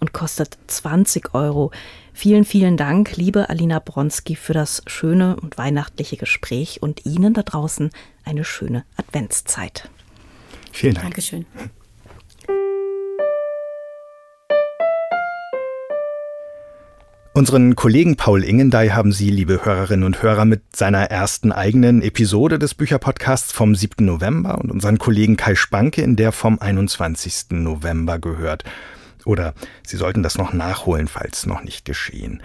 und 0.00 0.14
kostet 0.14 0.56
20 0.68 1.34
Euro. 1.34 1.72
Vielen, 2.14 2.46
vielen 2.46 2.78
Dank, 2.78 3.18
liebe 3.18 3.50
Alina 3.50 3.80
Bronski, 3.80 4.34
für 4.34 4.54
das 4.54 4.82
schöne 4.86 5.36
und 5.36 5.58
weihnachtliche 5.58 6.16
Gespräch 6.16 6.82
und 6.82 7.04
Ihnen 7.04 7.34
da 7.34 7.42
draußen 7.42 7.90
eine 8.24 8.44
schöne 8.44 8.86
Adventszeit. 8.96 9.90
Vielen 10.72 10.94
Dank. 10.94 11.06
Dankeschön. 11.06 11.46
Unseren 17.32 17.76
Kollegen 17.76 18.16
Paul 18.16 18.44
Ingendey 18.44 18.88
haben 18.88 19.12
Sie, 19.12 19.30
liebe 19.30 19.64
Hörerinnen 19.64 20.04
und 20.04 20.20
Hörer, 20.20 20.44
mit 20.44 20.76
seiner 20.76 21.04
ersten 21.04 21.52
eigenen 21.52 22.02
Episode 22.02 22.58
des 22.58 22.74
Bücherpodcasts 22.74 23.52
vom 23.52 23.74
7. 23.74 24.04
November 24.04 24.58
und 24.58 24.70
unseren 24.70 24.98
Kollegen 24.98 25.36
Kai 25.36 25.54
Spanke 25.54 26.02
in 26.02 26.16
der 26.16 26.32
vom 26.32 26.58
21. 26.58 27.52
November 27.52 28.18
gehört. 28.18 28.64
Oder 29.24 29.54
Sie 29.86 29.96
sollten 29.96 30.22
das 30.22 30.38
noch 30.38 30.52
nachholen, 30.52 31.06
falls 31.06 31.46
noch 31.46 31.62
nicht 31.62 31.84
geschehen. 31.84 32.42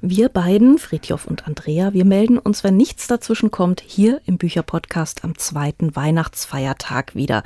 Wir 0.00 0.30
beiden, 0.30 0.78
Fritjof 0.78 1.26
und 1.26 1.46
Andrea, 1.46 1.92
wir 1.92 2.06
melden 2.06 2.38
uns, 2.38 2.64
wenn 2.64 2.76
nichts 2.76 3.06
dazwischen 3.06 3.50
kommt, 3.50 3.82
hier 3.84 4.22
im 4.24 4.38
Bücherpodcast 4.38 5.24
am 5.24 5.36
zweiten 5.36 5.94
Weihnachtsfeiertag 5.94 7.14
wieder. 7.14 7.42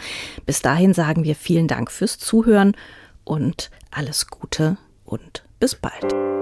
Bis 0.46 0.62
dahin 0.62 0.94
sagen 0.94 1.24
wir 1.24 1.34
vielen 1.34 1.66
Dank 1.66 1.90
fürs 1.90 2.18
Zuhören 2.18 2.76
und 3.24 3.70
alles 3.90 4.28
Gute 4.28 4.76
und 5.04 5.44
bis 5.58 5.74
bald. 5.74 6.39